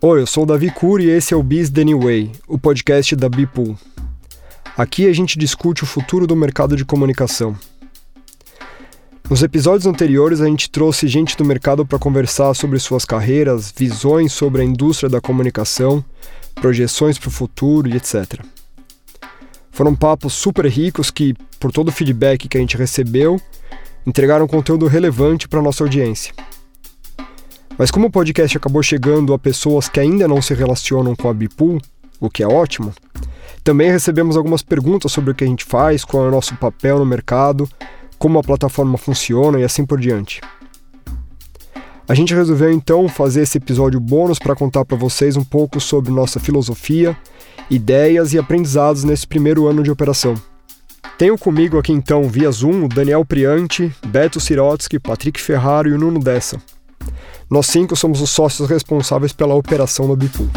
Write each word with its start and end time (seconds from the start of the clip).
Oi, 0.00 0.20
eu 0.20 0.28
sou 0.28 0.44
o 0.44 0.46
Davi 0.46 0.70
Cury 0.70 1.06
e 1.06 1.10
esse 1.10 1.34
é 1.34 1.36
o 1.36 1.42
Biz 1.42 1.70
The 1.70 1.82
New 1.82 1.98
Way, 2.02 2.30
o 2.46 2.56
podcast 2.56 3.16
da 3.16 3.28
Bipool. 3.28 3.76
Aqui 4.76 5.08
a 5.08 5.12
gente 5.12 5.36
discute 5.36 5.82
o 5.82 5.86
futuro 5.88 6.24
do 6.24 6.36
mercado 6.36 6.76
de 6.76 6.84
comunicação. 6.84 7.56
Nos 9.28 9.42
episódios 9.42 9.86
anteriores 9.86 10.40
a 10.40 10.46
gente 10.46 10.70
trouxe 10.70 11.08
gente 11.08 11.36
do 11.36 11.44
mercado 11.44 11.84
para 11.84 11.98
conversar 11.98 12.54
sobre 12.54 12.78
suas 12.78 13.04
carreiras, 13.04 13.74
visões 13.76 14.32
sobre 14.32 14.62
a 14.62 14.64
indústria 14.64 15.10
da 15.10 15.20
comunicação, 15.20 16.04
projeções 16.54 17.18
para 17.18 17.28
o 17.28 17.32
futuro 17.32 17.88
e 17.88 17.96
etc. 17.96 18.40
Foram 19.72 19.96
papos 19.96 20.32
super 20.32 20.64
ricos 20.66 21.10
que, 21.10 21.34
por 21.58 21.72
todo 21.72 21.88
o 21.88 21.92
feedback 21.92 22.46
que 22.46 22.56
a 22.56 22.60
gente 22.60 22.76
recebeu, 22.76 23.40
entregaram 24.06 24.46
conteúdo 24.46 24.86
relevante 24.86 25.48
para 25.48 25.60
nossa 25.60 25.82
audiência. 25.82 26.32
Mas 27.78 27.92
como 27.92 28.08
o 28.08 28.10
podcast 28.10 28.56
acabou 28.56 28.82
chegando 28.82 29.32
a 29.32 29.38
pessoas 29.38 29.88
que 29.88 30.00
ainda 30.00 30.26
não 30.26 30.42
se 30.42 30.52
relacionam 30.52 31.14
com 31.14 31.30
a 31.30 31.32
Bipool, 31.32 31.80
o 32.20 32.28
que 32.28 32.42
é 32.42 32.46
ótimo, 32.46 32.92
também 33.62 33.88
recebemos 33.88 34.36
algumas 34.36 34.62
perguntas 34.62 35.12
sobre 35.12 35.30
o 35.30 35.34
que 35.34 35.44
a 35.44 35.46
gente 35.46 35.64
faz, 35.64 36.04
qual 36.04 36.24
é 36.24 36.28
o 36.28 36.32
nosso 36.32 36.56
papel 36.56 36.98
no 36.98 37.06
mercado, 37.06 37.68
como 38.18 38.36
a 38.38 38.42
plataforma 38.42 38.98
funciona 38.98 39.60
e 39.60 39.64
assim 39.64 39.86
por 39.86 40.00
diante. 40.00 40.40
A 42.08 42.14
gente 42.14 42.34
resolveu 42.34 42.72
então 42.72 43.08
fazer 43.08 43.42
esse 43.42 43.58
episódio 43.58 44.00
bônus 44.00 44.40
para 44.40 44.56
contar 44.56 44.84
para 44.84 44.96
vocês 44.96 45.36
um 45.36 45.44
pouco 45.44 45.78
sobre 45.78 46.10
nossa 46.10 46.40
filosofia, 46.40 47.16
ideias 47.70 48.32
e 48.32 48.38
aprendizados 48.38 49.04
nesse 49.04 49.26
primeiro 49.26 49.68
ano 49.68 49.84
de 49.84 49.90
operação. 49.90 50.34
Tenho 51.16 51.38
comigo 51.38 51.78
aqui 51.78 51.92
então, 51.92 52.24
via 52.24 52.50
Zoom, 52.50 52.86
o 52.86 52.88
Daniel 52.88 53.24
Priante, 53.24 53.94
Beto 54.06 54.40
Sirotsky, 54.40 54.98
Patrick 54.98 55.40
Ferraro 55.40 55.88
e 55.88 55.92
o 55.92 55.98
Nuno 55.98 56.18
Dessa. 56.18 56.58
Nós 57.50 57.66
cinco 57.66 57.96
somos 57.96 58.20
os 58.20 58.28
sócios 58.28 58.68
responsáveis 58.68 59.32
pela 59.32 59.54
operação 59.54 60.06
do 60.06 60.14
Bipool. 60.14 60.48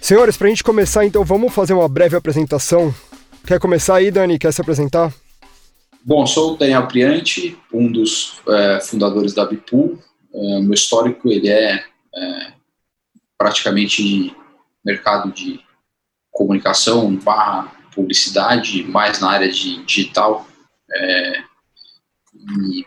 Senhores, 0.00 0.36
para 0.36 0.48
a 0.48 0.50
gente 0.50 0.64
começar, 0.64 1.04
então 1.04 1.24
vamos 1.24 1.54
fazer 1.54 1.74
uma 1.74 1.88
breve 1.88 2.16
apresentação. 2.16 2.92
Quer 3.46 3.60
começar 3.60 3.96
aí, 3.96 4.10
Dani? 4.10 4.36
Quer 4.36 4.52
se 4.52 4.60
apresentar? 4.60 5.14
Bom, 6.04 6.26
sou 6.26 6.54
o 6.54 6.56
Daniel 6.56 6.88
Priante, 6.88 7.56
um 7.72 7.90
dos 7.90 8.40
é, 8.48 8.80
fundadores 8.80 9.32
da 9.32 9.44
Bipool. 9.44 9.98
É, 10.34 10.60
meu 10.60 10.74
histórico 10.74 11.28
ele 11.28 11.48
é, 11.48 11.84
é 12.14 12.52
praticamente 13.38 14.34
mercado 14.84 15.32
de 15.32 15.60
comunicação 16.32 17.14
barra 17.14 17.72
publicidade, 17.94 18.82
mais 18.84 19.20
na 19.20 19.30
área 19.30 19.48
de 19.48 19.84
digital. 19.84 20.46
É, 20.92 21.42
e 22.38 22.84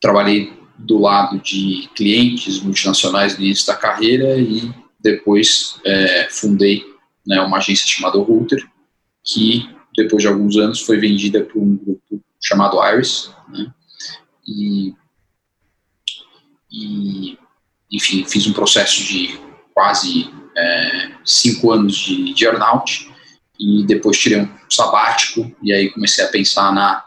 trabalhei 0.00 0.52
do 0.78 0.98
lado 0.98 1.38
de 1.38 1.88
clientes 1.94 2.60
multinacionais 2.60 3.36
no 3.36 3.44
início 3.44 3.66
da 3.66 3.76
carreira 3.76 4.36
e 4.36 4.72
depois 5.00 5.78
é, 5.84 6.28
fundei 6.30 6.84
né, 7.26 7.40
uma 7.40 7.58
agência 7.58 7.86
chamada 7.86 8.18
Router, 8.18 8.66
que 9.22 9.68
depois 9.96 10.22
de 10.22 10.28
alguns 10.28 10.56
anos 10.56 10.80
foi 10.80 10.98
vendida 10.98 11.42
para 11.42 11.58
um 11.58 11.76
grupo 11.76 12.22
chamado 12.40 12.78
Iris, 12.84 13.30
né, 13.48 13.72
e, 14.46 14.94
e, 16.70 17.38
enfim, 17.90 18.24
fiz 18.24 18.46
um 18.46 18.52
processo 18.52 19.02
de 19.04 19.38
quase 19.72 20.30
é, 20.56 21.12
cinco 21.24 21.70
anos 21.70 21.96
de, 21.96 22.34
de 22.34 22.44
e 23.58 23.84
depois 23.86 24.18
tirei 24.18 24.40
um 24.40 24.48
sabático 24.68 25.54
e 25.62 25.72
aí 25.72 25.90
comecei 25.90 26.24
a 26.24 26.28
pensar 26.28 26.72
na, 26.72 27.04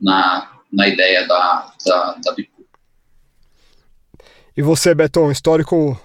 na 0.00 0.57
na 0.72 0.88
ideia 0.88 1.26
da, 1.26 1.72
da, 1.84 2.14
da 2.24 2.32
Bipu. 2.32 2.64
E 4.56 4.62
você, 4.62 4.94
Beton, 4.94 5.30
histórico 5.30 5.98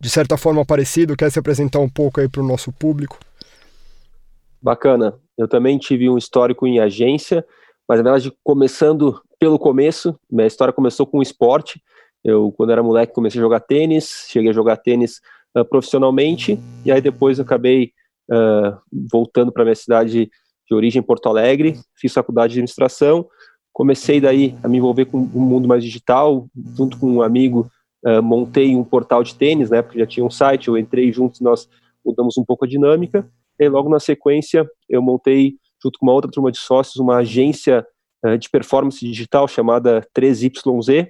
de 0.00 0.10
certa 0.10 0.36
forma 0.36 0.64
parecido, 0.66 1.16
quer 1.16 1.30
se 1.30 1.38
apresentar 1.38 1.78
um 1.78 1.88
pouco 1.88 2.20
aí 2.20 2.28
para 2.28 2.42
o 2.42 2.46
nosso 2.46 2.70
público? 2.70 3.18
Bacana. 4.60 5.14
Eu 5.36 5.48
também 5.48 5.78
tive 5.78 6.10
um 6.10 6.18
histórico 6.18 6.66
em 6.66 6.78
agência, 6.78 7.44
mas 7.88 7.98
na 7.98 8.02
verdade 8.04 8.30
começando 8.42 9.22
pelo 9.38 9.58
começo, 9.58 10.18
minha 10.30 10.46
história 10.46 10.72
começou 10.72 11.06
com 11.06 11.22
esporte. 11.22 11.82
Eu, 12.22 12.52
quando 12.52 12.70
era 12.70 12.82
moleque, 12.82 13.14
comecei 13.14 13.40
a 13.40 13.44
jogar 13.44 13.60
tênis, 13.60 14.26
cheguei 14.28 14.50
a 14.50 14.54
jogar 14.54 14.76
tênis 14.76 15.20
uh, 15.56 15.64
profissionalmente, 15.64 16.58
e 16.84 16.92
aí 16.92 17.00
depois 17.00 17.38
eu 17.38 17.44
acabei 17.44 17.92
uh, 18.30 18.78
voltando 19.10 19.52
para 19.52 19.64
minha 19.64 19.74
cidade 19.74 20.30
de 20.66 20.74
origem, 20.74 21.02
Porto 21.02 21.28
Alegre, 21.28 21.78
fiz 21.94 22.12
faculdade 22.12 22.52
de 22.52 22.58
administração, 22.58 23.26
Comecei 23.74 24.20
daí 24.20 24.54
a 24.62 24.68
me 24.68 24.78
envolver 24.78 25.04
com 25.06 25.18
o 25.18 25.40
mundo 25.40 25.66
mais 25.66 25.82
digital, 25.82 26.46
junto 26.76 26.96
com 26.96 27.10
um 27.10 27.22
amigo, 27.22 27.68
uh, 28.06 28.22
montei 28.22 28.76
um 28.76 28.84
portal 28.84 29.24
de 29.24 29.34
tênis, 29.34 29.68
né, 29.68 29.82
porque 29.82 29.98
já 29.98 30.06
tinha 30.06 30.24
um 30.24 30.30
site, 30.30 30.68
eu 30.68 30.78
entrei 30.78 31.12
juntos, 31.12 31.40
nós 31.40 31.68
mudamos 32.06 32.38
um 32.38 32.44
pouco 32.44 32.64
a 32.64 32.68
dinâmica, 32.68 33.28
e 33.58 33.68
logo 33.68 33.88
na 33.88 33.98
sequência 33.98 34.64
eu 34.88 35.02
montei, 35.02 35.56
junto 35.82 35.98
com 35.98 36.06
uma 36.06 36.12
outra 36.12 36.30
turma 36.30 36.52
de 36.52 36.58
sócios, 36.58 36.96
uma 36.96 37.16
agência 37.16 37.84
uh, 38.24 38.38
de 38.38 38.48
performance 38.48 39.04
digital 39.04 39.48
chamada 39.48 40.06
3YZ, 40.16 41.08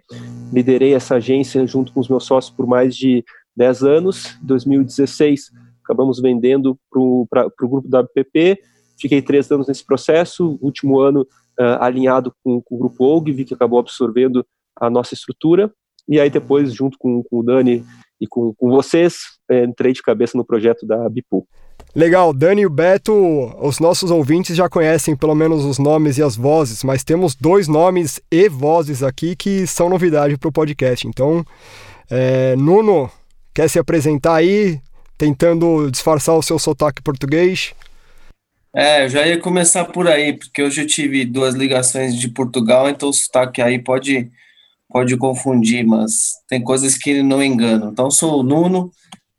liderei 0.51 0.95
essa 0.95 1.17
agência 1.17 1.67
junto 1.67 1.93
com 1.93 2.01
os 2.01 2.09
meus 2.09 2.25
sócios 2.25 2.55
por 2.55 2.67
mais 2.67 2.97
de 2.97 3.23
10 3.55 3.83
anos, 3.83 4.39
em 4.43 4.47
2016 4.47 5.51
acabamos 5.85 6.19
vendendo 6.19 6.79
para 6.91 7.47
o 7.47 7.69
grupo 7.69 7.87
WPP, 7.87 8.59
fiquei 8.99 9.21
três 9.21 9.51
anos 9.51 9.69
nesse 9.69 9.85
processo, 9.85 10.59
último 10.63 10.99
ano 10.99 11.27
uh, 11.59 11.81
alinhado 11.81 12.35
com, 12.43 12.61
com, 12.61 12.75
o 12.75 12.79
grupo 12.79 13.05
OGV, 13.05 13.45
que 13.45 13.55
acabou 13.55 13.79
absorvendo 13.79 14.45
a 14.77 14.91
nossa 14.91 15.15
estrutura, 15.15 15.73
e 16.09 16.21
aí 16.21 16.29
depois, 16.29 16.73
junto 16.73 16.99
com, 16.99 17.23
com 17.23 17.41
o 17.41 17.43
Dani 17.43 17.85
e 18.21 18.27
com, 18.27 18.55
com 18.55 18.71
vocês, 18.71 19.17
entrei 19.51 19.93
de 19.93 20.03
cabeça 20.03 20.37
no 20.37 20.45
projeto 20.45 20.87
da 20.87 21.09
Bipool. 21.09 21.47
Legal, 21.95 22.33
Dani 22.33 22.63
e 22.63 22.67
o 22.67 22.71
Beto, 22.71 23.15
os 23.61 23.79
nossos 23.79 24.11
ouvintes 24.11 24.57
já 24.57 24.69
conhecem 24.69 25.15
pelo 25.15 25.35
menos 25.35 25.65
os 25.65 25.79
nomes 25.79 26.19
e 26.19 26.23
as 26.25 26.35
vozes, 26.35 26.83
mas 26.83 27.05
temos 27.05 27.37
dois 27.37 27.69
nomes 27.69 28.21
e 28.33 28.49
vozes 28.49 29.01
aqui 29.01 29.37
que 29.37 29.65
são 29.65 29.89
novidade 29.89 30.37
para 30.37 30.49
o 30.49 30.53
podcast. 30.53 31.07
Então, 31.07 31.45
é, 32.11 32.57
Nuno, 32.57 33.09
quer 33.55 33.69
se 33.69 33.79
apresentar 33.79 34.35
aí, 34.35 34.81
tentando 35.17 35.89
disfarçar 35.89 36.35
o 36.35 36.43
seu 36.43 36.59
sotaque 36.59 37.01
português? 37.01 37.73
É, 38.77 39.05
eu 39.05 39.09
já 39.09 39.25
ia 39.25 39.39
começar 39.39 39.85
por 39.85 40.09
aí, 40.09 40.33
porque 40.33 40.61
hoje 40.61 40.83
eu 40.83 40.87
tive 40.87 41.25
duas 41.25 41.55
ligações 41.55 42.19
de 42.19 42.29
Portugal, 42.29 42.89
então 42.89 43.09
o 43.09 43.13
sotaque 43.13 43.63
aí 43.63 43.79
pode, 43.79 44.29
pode 44.89 45.17
confundir, 45.17 45.87
mas 45.87 46.33
tem 46.49 46.61
coisas 46.61 46.99
que 46.99 47.23
não 47.23 47.41
enganam. 47.41 47.93
Então, 47.93 48.11
sou 48.11 48.41
o 48.41 48.43
Nuno, 48.43 48.91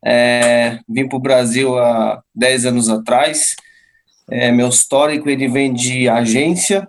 é, 0.06 0.80
vim 0.88 1.06
para 1.10 1.18
o 1.18 1.22
Brasil 1.22 1.78
há 1.78 2.24
10 2.34 2.66
anos 2.68 2.90
atrás, 2.90 3.58
é, 4.32 4.54
meu 4.54 4.70
histórico 4.70 5.30
ele 5.30 5.50
vem 5.50 5.74
de 5.74 6.08
agência, 6.08 6.88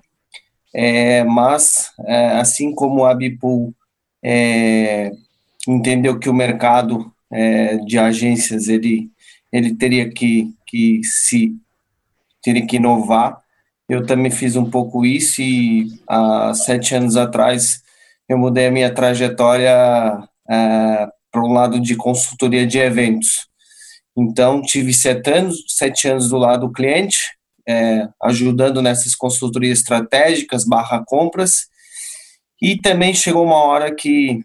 é, 0.72 1.24
mas 1.24 1.90
é, 2.06 2.28
assim 2.38 2.72
como 2.72 3.04
a 3.04 3.12
Bipool 3.12 3.74
é, 4.22 5.10
entendeu 5.66 6.16
que 6.16 6.28
o 6.28 6.34
mercado 6.34 7.12
é, 7.28 7.76
de 7.78 7.98
agências 7.98 8.68
ele, 8.68 9.10
ele 9.52 9.74
teria 9.74 10.08
que, 10.08 10.54
que 10.64 11.00
se 11.02 11.52
teria 12.46 12.64
que 12.64 12.76
inovar. 12.76 13.40
Eu 13.88 14.06
também 14.06 14.30
fiz 14.30 14.54
um 14.54 14.70
pouco 14.70 15.04
isso 15.04 15.42
e 15.42 15.88
há 16.08 16.54
sete 16.54 16.94
anos 16.94 17.16
atrás 17.16 17.82
eu 18.28 18.38
mudei 18.38 18.66
a 18.66 18.70
minha 18.70 18.94
trajetória 18.94 19.72
é, 20.48 21.08
para 21.30 21.44
um 21.44 21.52
lado 21.52 21.80
de 21.80 21.96
consultoria 21.96 22.64
de 22.64 22.78
eventos. 22.78 23.48
Então, 24.16 24.62
tive 24.62 24.94
sete 24.94 25.30
anos, 25.30 25.56
sete 25.68 26.08
anos 26.08 26.28
do 26.28 26.38
lado 26.38 26.66
do 26.66 26.72
cliente, 26.72 27.18
é, 27.68 28.08
ajudando 28.22 28.80
nessas 28.80 29.14
consultorias 29.14 29.80
estratégicas 29.80 30.64
barra 30.64 31.04
compras, 31.04 31.66
e 32.62 32.78
também 32.80 33.12
chegou 33.12 33.44
uma 33.44 33.58
hora 33.58 33.94
que 33.94 34.40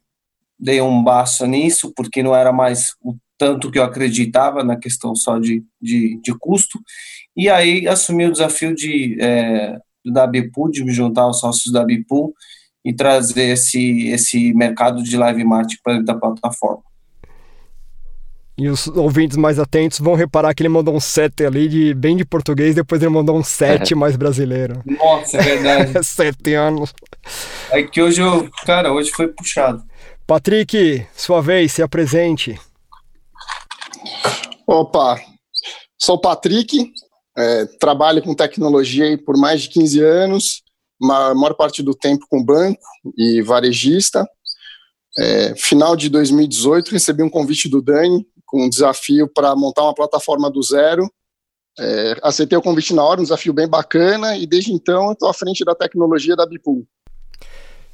dei 0.60 0.82
um 0.82 1.04
baço 1.04 1.46
nisso, 1.46 1.94
porque 1.96 2.22
não 2.22 2.36
era 2.36 2.52
mais 2.52 2.90
o 3.02 3.16
tanto 3.38 3.72
que 3.72 3.80
eu 3.80 3.84
acreditava 3.84 4.64
na 4.64 4.76
questão 4.76 5.16
só 5.16 5.40
de, 5.40 5.64
de, 5.82 6.20
de 6.22 6.38
custo, 6.38 6.80
e 7.36 7.50
aí 7.50 7.88
assumi 7.88 8.26
o 8.26 8.32
desafio 8.32 8.76
de, 8.76 9.18
é, 9.22 9.78
da 10.06 10.28
Bipool, 10.28 10.70
de 10.70 10.84
me 10.84 10.92
juntar 10.92 11.24
aos 11.24 11.40
sócios 11.40 11.72
da 11.72 11.84
Bipool 11.84 12.34
e 12.84 12.94
trazer 12.94 13.54
esse, 13.54 14.08
esse 14.08 14.54
mercado 14.54 15.04
de 15.04 15.16
live 15.16 15.44
marketing 15.44 15.82
para 15.84 15.94
dentro 15.94 16.08
da 16.08 16.16
plataforma. 16.16 16.84
E 18.58 18.70
os 18.70 18.88
ouvintes 18.88 19.38
mais 19.38 19.58
atentos 19.58 20.00
vão 20.00 20.14
reparar 20.14 20.54
que 20.54 20.62
ele 20.62 20.70
mandou 20.70 20.96
um 20.96 21.00
set 21.00 21.44
ali 21.44 21.68
de 21.68 21.94
bem 21.94 22.16
de 22.16 22.26
português, 22.26 22.76
depois 22.76 23.02
ele 23.02 23.10
mandou 23.10 23.36
um 23.36 23.44
set 23.44 23.94
é. 23.94 23.96
mais 23.96 24.16
brasileiro. 24.16 24.84
Nossa, 24.86 25.38
é 25.38 25.42
verdade. 25.42 25.94
Sete 26.06 26.54
anos. 26.54 26.94
É 27.72 27.82
que 27.82 28.02
hoje 28.02 28.22
eu, 28.22 28.50
cara, 28.66 28.92
hoje 28.92 29.10
foi 29.10 29.30
puxado. 29.30 29.84
Patrick, 30.28 31.06
sua 31.16 31.42
vez, 31.42 31.72
se 31.72 31.82
apresente. 31.82 32.60
Opa, 34.68 35.20
sou 35.98 36.16
o 36.16 36.22
Patrick, 36.22 36.92
é, 37.38 37.66
trabalho 37.80 38.22
com 38.22 38.36
tecnologia 38.36 39.18
por 39.24 39.38
mais 39.38 39.62
de 39.62 39.70
15 39.70 40.00
anos, 40.02 40.64
a 41.04 41.34
maior 41.34 41.54
parte 41.56 41.82
do 41.82 41.96
tempo 41.96 42.26
com 42.30 42.44
banco 42.44 42.82
e 43.18 43.42
varejista. 43.42 44.28
É, 45.18 45.56
final 45.56 45.96
de 45.96 46.10
2018, 46.10 46.92
recebi 46.92 47.24
um 47.24 47.30
convite 47.30 47.68
do 47.68 47.82
Dani 47.82 48.26
com 48.46 48.66
um 48.66 48.70
desafio 48.70 49.28
para 49.28 49.56
montar 49.56 49.84
uma 49.84 49.94
plataforma 49.94 50.50
do 50.50 50.62
zero. 50.62 51.10
É, 51.80 52.18
aceitei 52.22 52.58
o 52.58 52.62
convite 52.62 52.94
na 52.94 53.04
hora, 53.04 53.20
um 53.20 53.24
desafio 53.24 53.54
bem 53.54 53.68
bacana, 53.68 54.38
e 54.38 54.46
desde 54.46 54.74
então 54.74 55.12
estou 55.14 55.30
à 55.30 55.34
frente 55.34 55.64
da 55.64 55.74
tecnologia 55.74 56.36
da 56.36 56.46
Bipool. 56.46 56.86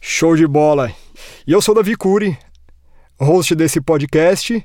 Show 0.02 0.36
de 0.36 0.48
bola! 0.48 0.92
E 1.46 1.52
eu 1.52 1.62
sou 1.62 1.74
Davi 1.74 1.96
Cury, 1.96 2.38
host 3.20 3.56
desse 3.56 3.80
podcast 3.82 4.64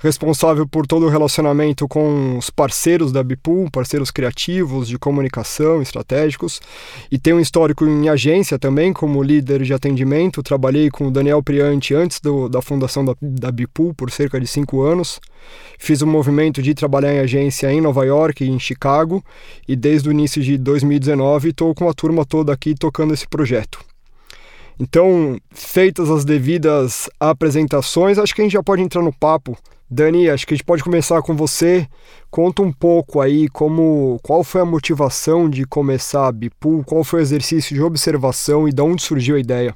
responsável 0.00 0.66
por 0.66 0.86
todo 0.86 1.06
o 1.06 1.08
relacionamento 1.08 1.88
com 1.88 2.38
os 2.38 2.50
parceiros 2.50 3.10
da 3.10 3.22
Bipool, 3.22 3.68
parceiros 3.70 4.10
criativos, 4.10 4.86
de 4.86 4.98
comunicação, 4.98 5.82
estratégicos, 5.82 6.60
e 7.10 7.18
tenho 7.18 7.36
um 7.36 7.40
histórico 7.40 7.84
em 7.84 8.08
agência 8.08 8.58
também, 8.58 8.92
como 8.92 9.22
líder 9.22 9.62
de 9.62 9.74
atendimento. 9.74 10.42
Trabalhei 10.42 10.88
com 10.88 11.08
o 11.08 11.10
Daniel 11.10 11.42
Priante 11.42 11.94
antes 11.94 12.20
do, 12.20 12.48
da 12.48 12.62
fundação 12.62 13.04
da, 13.04 13.14
da 13.20 13.50
Bipool 13.50 13.92
por 13.92 14.10
cerca 14.10 14.40
de 14.40 14.46
cinco 14.46 14.82
anos. 14.82 15.20
Fiz 15.78 16.00
um 16.00 16.06
movimento 16.06 16.62
de 16.62 16.74
trabalhar 16.74 17.12
em 17.12 17.18
agência 17.18 17.72
em 17.72 17.80
Nova 17.80 18.04
York 18.04 18.44
e 18.44 18.48
em 18.48 18.58
Chicago, 18.58 19.22
e 19.66 19.74
desde 19.74 20.08
o 20.08 20.12
início 20.12 20.42
de 20.42 20.56
2019 20.56 21.50
estou 21.50 21.74
com 21.74 21.88
a 21.88 21.94
turma 21.94 22.24
toda 22.24 22.52
aqui 22.52 22.74
tocando 22.74 23.14
esse 23.14 23.26
projeto. 23.26 23.80
Então, 24.80 25.40
feitas 25.50 26.08
as 26.08 26.24
devidas 26.24 27.10
apresentações, 27.18 28.16
acho 28.16 28.32
que 28.32 28.40
a 28.40 28.44
gente 28.44 28.52
já 28.52 28.62
pode 28.62 28.80
entrar 28.80 29.02
no 29.02 29.12
papo 29.12 29.58
Dani, 29.90 30.28
acho 30.28 30.46
que 30.46 30.52
a 30.52 30.56
gente 30.56 30.66
pode 30.66 30.84
começar 30.84 31.22
com 31.22 31.34
você. 31.34 31.88
Conta 32.30 32.60
um 32.60 32.72
pouco 32.72 33.20
aí 33.20 33.48
como, 33.48 34.18
qual 34.22 34.44
foi 34.44 34.60
a 34.60 34.66
motivação 34.66 35.48
de 35.48 35.64
começar 35.64 36.28
a 36.28 36.32
Bipool, 36.32 36.84
qual 36.84 37.02
foi 37.02 37.20
o 37.20 37.22
exercício 37.22 37.74
de 37.74 37.82
observação 37.82 38.68
e 38.68 38.72
de 38.72 38.82
onde 38.82 39.02
surgiu 39.02 39.36
a 39.36 39.40
ideia. 39.40 39.74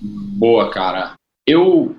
Boa, 0.00 0.68
cara. 0.70 1.14
Eu, 1.46 1.94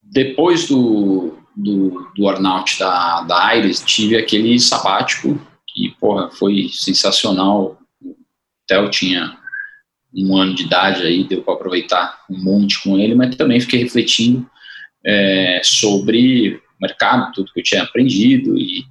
depois 0.00 0.68
do, 0.68 1.34
do, 1.56 2.08
do 2.16 2.30
earnout 2.30 2.78
da, 2.78 3.22
da 3.22 3.46
Aires, 3.46 3.80
tive 3.80 4.16
aquele 4.16 4.58
sabático 4.60 5.36
que, 5.66 5.96
porra, 6.00 6.30
foi 6.30 6.68
sensacional. 6.72 7.76
Até 8.64 8.78
eu 8.80 8.88
tinha 8.88 9.36
um 10.14 10.36
ano 10.36 10.54
de 10.54 10.62
idade 10.62 11.02
aí, 11.02 11.24
deu 11.24 11.42
para 11.42 11.54
aproveitar 11.54 12.20
um 12.30 12.38
monte 12.38 12.80
com 12.82 12.96
ele, 12.96 13.16
mas 13.16 13.34
também 13.34 13.60
fiquei 13.60 13.82
refletindo 13.82 14.48
é, 15.04 15.60
sobre 15.64 16.56
o 16.56 16.60
mercado, 16.80 17.32
tudo 17.32 17.52
que 17.52 17.60
eu 17.60 17.64
tinha 17.64 17.82
aprendido 17.82 18.56
e, 18.58 18.84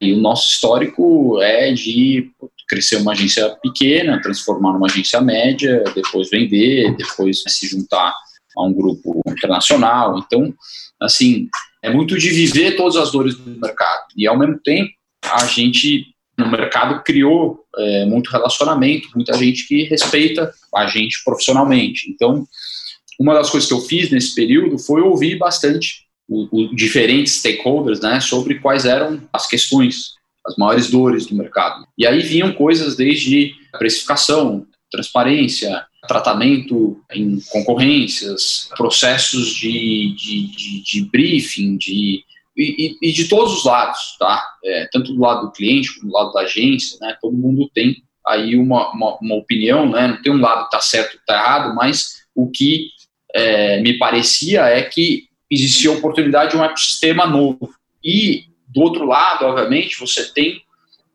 e 0.00 0.12
o 0.12 0.18
nosso 0.18 0.50
histórico 0.50 1.40
é 1.40 1.72
de 1.72 2.30
crescer 2.68 2.96
uma 2.96 3.12
agência 3.12 3.48
pequena, 3.62 4.20
transformar 4.20 4.72
numa 4.72 4.86
agência 4.86 5.20
média, 5.20 5.84
depois 5.94 6.30
vender, 6.30 6.94
depois 6.96 7.42
se 7.46 7.66
juntar 7.66 8.14
a 8.56 8.62
um 8.64 8.72
grupo 8.72 9.20
internacional. 9.28 10.18
Então, 10.18 10.52
assim, 11.00 11.48
é 11.82 11.90
muito 11.90 12.18
de 12.18 12.30
viver 12.30 12.76
todas 12.76 12.96
as 12.96 13.12
dores 13.12 13.36
do 13.36 13.60
mercado. 13.60 14.06
E, 14.16 14.26
ao 14.26 14.38
mesmo 14.38 14.58
tempo, 14.60 14.90
a 15.22 15.44
gente, 15.46 16.06
no 16.38 16.50
mercado, 16.50 17.02
criou 17.02 17.64
é, 17.76 18.04
muito 18.06 18.30
relacionamento, 18.30 19.08
muita 19.14 19.34
gente 19.34 19.66
que 19.66 19.84
respeita 19.84 20.52
a 20.74 20.86
gente 20.86 21.22
profissionalmente. 21.24 22.10
Então, 22.10 22.46
uma 23.18 23.34
das 23.34 23.50
coisas 23.50 23.68
que 23.68 23.74
eu 23.74 23.80
fiz 23.80 24.10
nesse 24.10 24.34
período 24.34 24.78
foi 24.78 25.00
ouvir 25.00 25.38
bastante 25.38 26.04
os 26.28 26.74
diferentes 26.74 27.34
stakeholders 27.34 28.00
né, 28.00 28.18
sobre 28.20 28.58
quais 28.58 28.84
eram 28.84 29.22
as 29.32 29.46
questões, 29.46 30.14
as 30.46 30.56
maiores 30.56 30.90
dores 30.90 31.26
do 31.26 31.34
mercado. 31.34 31.86
E 31.98 32.06
aí 32.06 32.20
vinham 32.20 32.52
coisas 32.52 32.96
desde 32.96 33.52
precificação, 33.78 34.66
transparência, 34.90 35.84
tratamento 36.06 37.00
em 37.12 37.40
concorrências, 37.50 38.68
processos 38.76 39.54
de, 39.54 40.14
de, 40.14 40.46
de, 40.46 40.82
de 40.82 41.10
briefing, 41.10 41.76
de, 41.76 42.24
e, 42.56 42.96
e, 43.02 43.12
de 43.12 43.28
todos 43.28 43.52
os 43.52 43.64
lados, 43.64 44.16
tá? 44.18 44.42
É, 44.64 44.88
tanto 44.92 45.12
do 45.12 45.20
lado 45.20 45.46
do 45.46 45.52
cliente 45.52 45.94
como 45.94 46.10
do 46.10 46.14
lado 46.14 46.32
da 46.32 46.42
agência, 46.42 46.98
né? 47.00 47.16
Todo 47.20 47.36
mundo 47.36 47.70
tem 47.74 47.96
aí 48.26 48.56
uma, 48.56 48.92
uma, 48.92 49.18
uma 49.18 49.34
opinião, 49.34 49.90
né? 49.90 50.08
Não 50.08 50.22
tem 50.22 50.32
um 50.32 50.40
lado 50.40 50.68
que 50.68 50.76
está 50.76 50.80
certo 50.80 51.14
e 51.14 51.18
está 51.18 51.34
errado, 51.34 51.74
mas 51.74 52.24
o 52.34 52.48
que 52.50 52.90
é, 53.34 53.80
me 53.80 53.98
parecia 53.98 54.62
é 54.62 54.82
que 54.82 55.28
existia 55.50 55.90
a 55.90 55.94
oportunidade 55.94 56.52
de 56.52 56.56
um 56.56 56.64
ecossistema 56.64 57.26
novo. 57.26 57.74
E, 58.02 58.44
do 58.68 58.82
outro 58.82 59.04
lado, 59.04 59.44
obviamente, 59.44 59.98
você 59.98 60.32
tem 60.32 60.62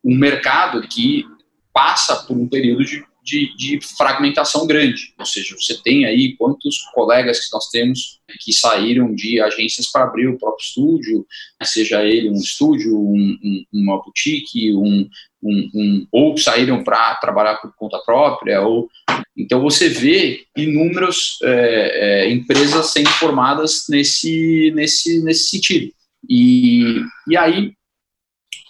um 0.04 0.16
mercado 0.16 0.81
que 0.88 1.25
passa 1.74 2.16
por 2.24 2.36
um 2.38 2.48
período 2.48 2.83
de, 2.83 3.06
de, 3.24 3.56
de, 3.56 3.80
fragmentação 3.98 4.66
grande. 4.66 5.13
Ou 5.18 5.25
seja, 5.25 5.56
você 5.57 5.81
tem 5.81 6.06
aí 6.06 6.36
quantos 6.38 6.77
colegas 6.94 7.45
que 7.45 7.54
nós 7.54 7.68
temos 7.69 8.19
que 8.42 8.51
saíram 8.51 9.13
de 9.13 9.39
agências 9.42 9.92
para 9.92 10.04
abrir 10.04 10.27
o 10.27 10.38
próprio 10.38 10.63
estúdio, 10.63 11.25
seja 11.63 12.04
ele 12.04 12.30
um 12.30 12.36
estúdio, 12.36 12.98
um, 12.98 13.38
um, 13.44 13.66
uma 13.74 14.01
boutique, 14.01 14.74
um, 14.74 15.07
um 15.42 16.07
ou 16.12 16.38
saíram 16.38 16.83
para 16.83 17.16
trabalhar 17.16 17.56
por 17.56 17.74
conta 17.75 18.00
própria, 18.00 18.62
ou 18.62 18.89
então 19.38 19.62
você 19.62 19.89
vê 19.89 20.45
inúmeras 20.57 21.38
é, 21.44 22.25
é, 22.25 22.31
empresas 22.31 22.88
sendo 22.88 23.10
formadas 23.12 23.86
nesse, 23.89 24.71
nesse, 24.75 25.24
nesse 25.24 25.50
sentido. 25.50 25.92
E, 26.30 27.01
e 27.27 27.38
aí 27.38 27.74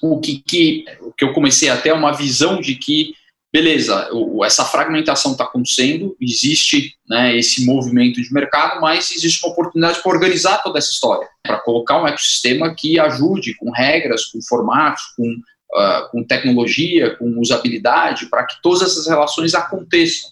o 0.01 0.19
que, 0.19 0.42
que, 0.46 0.86
o 1.01 1.12
que 1.12 1.25
eu 1.25 1.34
comecei 1.34 1.69
até 1.69 1.94
uma 1.94 2.12
visão 2.12 2.62
de 2.62 2.75
que 2.75 3.13
beleza, 3.51 4.10
essa 4.46 4.63
fragmentação 4.63 5.31
está 5.31 5.44
acontecendo, 5.44 6.16
existe 6.22 6.94
né, 7.07 7.36
esse 7.36 7.66
movimento 7.66 8.22
de 8.22 8.31
mercado, 8.31 8.80
mas 8.80 9.12
existe 9.12 9.44
uma 9.44 9.51
oportunidade 9.51 10.01
para 10.01 10.12
organizar 10.12 10.62
toda 10.62 10.78
essa 10.78 10.92
história, 10.92 11.28
para 11.44 11.60
colocar 11.60 12.01
um 12.01 12.07
ecossistema 12.07 12.74
que 12.75 13.00
ajude 13.00 13.56
com 13.56 13.72
regras, 13.72 14.25
com 14.25 14.40
formatos, 14.48 15.01
com, 15.18 15.28
uh, 15.28 16.10
com 16.12 16.24
tecnologia, 16.24 17.16
com 17.18 17.40
usabilidade, 17.40 18.28
para 18.28 18.46
que 18.46 18.62
todas 18.62 18.84
essas 18.84 19.07
relações 19.07 19.56
aconteçam. 19.56 20.30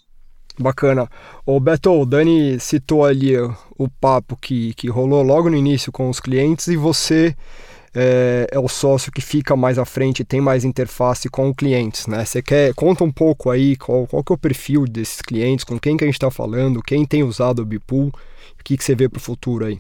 Bacana. 0.60 1.08
O 1.46 1.60
Beto, 1.60 1.92
o 1.92 2.06
Dani 2.06 2.60
citou 2.60 3.06
ali 3.06 3.36
o 3.38 3.90
papo 4.02 4.36
que, 4.36 4.74
que 4.74 4.90
rolou 4.90 5.22
logo 5.22 5.50
no 5.50 5.56
início 5.56 5.92
com 5.92 6.10
os 6.10 6.20
clientes 6.20 6.68
e 6.68 6.76
você 6.76 7.36
é, 8.00 8.48
é, 8.52 8.60
o 8.60 8.68
sócio 8.68 9.12
que 9.12 9.22
fica 9.22 9.56
mais 9.56 9.80
à 9.80 9.86
frente 9.86 10.24
tem 10.24 10.40
mais 10.40 10.64
interface 10.64 11.30
com 11.30 11.54
clientes, 11.54 12.06
né? 12.06 12.24
Você 12.24 12.42
quer, 12.42 12.74
conta 12.76 13.04
um 13.04 13.12
pouco 13.12 13.50
aí 13.50 13.76
qual, 13.76 14.06
qual 14.06 14.24
que 14.24 14.32
é 14.32 14.36
o 14.36 14.38
perfil 14.38 14.86
desses 14.86 15.22
clientes, 15.22 15.66
com 15.66 15.80
quem 15.80 15.98
que 15.98 16.04
a 16.04 16.08
gente 16.08 16.16
está 16.16 16.30
falando, 16.30 16.82
quem 16.82 17.06
tem 17.06 17.24
usado 17.24 17.60
o 17.60 17.66
Bipool, 17.66 18.10
o 18.10 18.64
que, 18.64 18.78
que 18.78 18.84
você 18.84 18.94
vê 18.94 19.10
para 19.10 19.18
o 19.18 19.22
futuro 19.22 19.66
aí? 19.66 19.80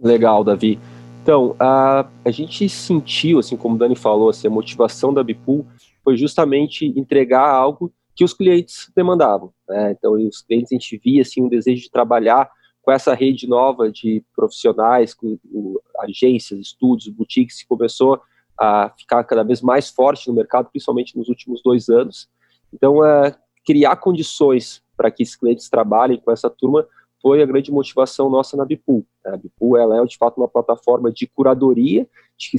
Legal, 0.00 0.44
Davi. 0.44 0.78
Então, 1.22 1.56
a, 1.58 2.06
a 2.24 2.30
gente 2.30 2.68
sentiu, 2.68 3.40
assim 3.40 3.56
como 3.56 3.74
o 3.74 3.78
Dani 3.78 3.96
falou, 3.96 4.30
assim, 4.30 4.46
a 4.46 4.50
motivação 4.50 5.12
da 5.12 5.24
Bipool 5.24 5.66
foi 6.04 6.16
justamente 6.16 6.86
entregar 6.96 7.48
algo 7.48 7.92
que 8.16 8.24
os 8.24 8.32
clientes 8.32 8.90
demandavam. 8.96 9.52
Né? 9.68 9.92
Então, 9.92 10.14
os 10.14 10.40
clientes, 10.40 10.72
a 10.72 10.74
gente 10.74 10.98
via 11.04 11.20
assim, 11.20 11.42
um 11.42 11.48
desejo 11.48 11.82
de 11.82 11.90
trabalhar 11.90 12.50
com 12.80 12.90
essa 12.90 13.14
rede 13.14 13.46
nova 13.46 13.90
de 13.90 14.24
profissionais, 14.34 15.12
com, 15.12 15.36
com 15.38 15.78
agências, 15.98 16.58
estúdios, 16.58 17.14
boutiques, 17.14 17.60
que 17.60 17.68
começou 17.68 18.20
a 18.58 18.90
ficar 18.96 19.22
cada 19.24 19.42
vez 19.42 19.60
mais 19.60 19.90
forte 19.90 20.28
no 20.28 20.34
mercado, 20.34 20.70
principalmente 20.70 21.16
nos 21.16 21.28
últimos 21.28 21.60
dois 21.62 21.90
anos. 21.90 22.28
Então, 22.72 23.04
é, 23.04 23.36
criar 23.66 23.96
condições 23.96 24.82
para 24.96 25.10
que 25.10 25.22
esses 25.22 25.36
clientes 25.36 25.68
trabalhem 25.68 26.18
com 26.18 26.30
essa 26.30 26.48
turma 26.48 26.86
foi 27.20 27.42
a 27.42 27.46
grande 27.46 27.70
motivação 27.70 28.30
nossa 28.30 28.56
na 28.56 28.64
Bipool. 28.64 29.04
A 29.26 29.36
Bipool 29.36 29.76
ela 29.76 30.00
é, 30.00 30.04
de 30.04 30.16
fato, 30.16 30.38
uma 30.38 30.48
plataforma 30.48 31.12
de 31.12 31.26
curadoria, 31.26 32.08
de 32.38 32.50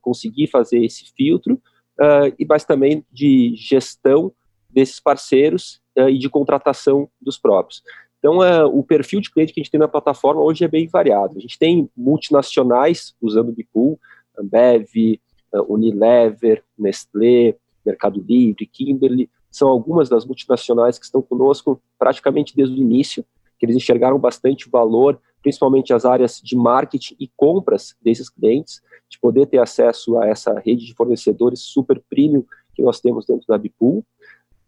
conseguir 0.00 0.46
fazer 0.48 0.84
esse 0.84 1.12
filtro, 1.14 1.54
uh, 2.00 2.34
e 2.38 2.46
mas 2.46 2.64
também 2.64 3.04
de 3.12 3.54
gestão 3.54 4.32
desses 4.78 5.00
parceiros 5.00 5.80
uh, 5.98 6.08
e 6.08 6.16
de 6.16 6.30
contratação 6.30 7.10
dos 7.20 7.36
próprios. 7.36 7.82
Então, 8.20 8.38
uh, 8.38 8.66
o 8.66 8.84
perfil 8.84 9.20
de 9.20 9.28
cliente 9.28 9.52
que 9.52 9.60
a 9.60 9.62
gente 9.62 9.72
tem 9.72 9.80
na 9.80 9.88
plataforma 9.88 10.40
hoje 10.40 10.64
é 10.64 10.68
bem 10.68 10.86
variado. 10.86 11.36
A 11.36 11.40
gente 11.40 11.58
tem 11.58 11.90
multinacionais 11.96 13.12
usando 13.20 13.48
o 13.48 13.52
Bipool, 13.52 13.98
Ambev, 14.38 15.20
uh, 15.52 15.72
Unilever, 15.72 16.62
Nestlé, 16.78 17.56
Mercado 17.84 18.24
Livre, 18.24 18.66
Kimberly, 18.66 19.28
são 19.50 19.68
algumas 19.68 20.08
das 20.08 20.24
multinacionais 20.24 20.96
que 20.96 21.06
estão 21.06 21.20
conosco 21.20 21.82
praticamente 21.98 22.54
desde 22.54 22.76
o 22.76 22.78
início, 22.78 23.24
que 23.58 23.66
eles 23.66 23.74
enxergaram 23.74 24.18
bastante 24.18 24.68
valor, 24.70 25.20
principalmente 25.42 25.92
as 25.92 26.04
áreas 26.04 26.40
de 26.40 26.54
marketing 26.54 27.16
e 27.18 27.28
compras 27.36 27.96
desses 28.00 28.30
clientes, 28.30 28.80
de 29.08 29.18
poder 29.18 29.46
ter 29.46 29.58
acesso 29.58 30.16
a 30.18 30.26
essa 30.26 30.56
rede 30.60 30.86
de 30.86 30.94
fornecedores 30.94 31.60
super 31.60 32.00
premium 32.08 32.44
que 32.74 32.82
nós 32.82 33.00
temos 33.00 33.26
dentro 33.26 33.46
da 33.48 33.58
Bipool. 33.58 34.04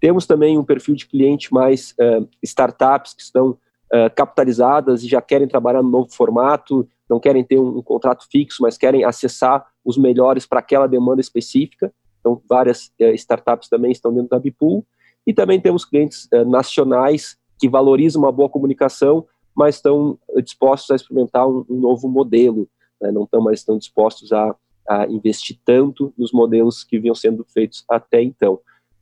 Temos 0.00 0.26
também 0.26 0.58
um 0.58 0.64
perfil 0.64 0.94
de 0.94 1.06
cliente 1.06 1.52
mais 1.52 1.92
uh, 1.92 2.26
startups 2.42 3.12
que 3.12 3.22
estão 3.22 3.50
uh, 3.50 4.10
capitalizadas 4.16 5.02
e 5.04 5.08
já 5.08 5.20
querem 5.20 5.46
trabalhar 5.46 5.82
no 5.82 5.90
novo 5.90 6.10
formato, 6.10 6.88
não 7.08 7.20
querem 7.20 7.44
ter 7.44 7.58
um, 7.58 7.78
um 7.78 7.82
contrato 7.82 8.26
fixo, 8.30 8.62
mas 8.62 8.78
querem 8.78 9.04
acessar 9.04 9.66
os 9.84 9.98
melhores 9.98 10.46
para 10.46 10.60
aquela 10.60 10.86
demanda 10.86 11.20
específica. 11.20 11.92
Então, 12.18 12.40
várias 12.48 12.86
uh, 13.00 13.14
startups 13.14 13.68
também 13.68 13.92
estão 13.92 14.12
dentro 14.12 14.30
da 14.30 14.38
Bipool. 14.38 14.84
E 15.26 15.34
também 15.34 15.60
temos 15.60 15.84
clientes 15.84 16.26
nacionais 16.46 17.36
que 17.58 17.68
valorizam 17.68 18.22
uma 18.22 18.32
boa 18.32 18.48
comunicação, 18.48 19.26
mas 19.54 19.74
estão 19.74 20.18
dispostos 20.42 20.90
a 20.90 20.96
experimentar 20.96 21.46
um, 21.46 21.64
um 21.68 21.78
novo 21.78 22.08
modelo, 22.08 22.66
né? 23.00 23.12
não 23.12 23.24
estão 23.24 23.42
mais 23.42 23.62
tão 23.62 23.76
dispostos 23.76 24.32
a, 24.32 24.56
a, 24.88 25.06
investir 25.08 25.58
tanto 25.62 26.10
nos 26.16 26.32
modelos 26.32 26.82
que 26.82 26.98
vinham 26.98 27.14
sendo 27.14 27.44
feitos 27.44 27.84
até 27.86 28.22
então. 28.22 28.58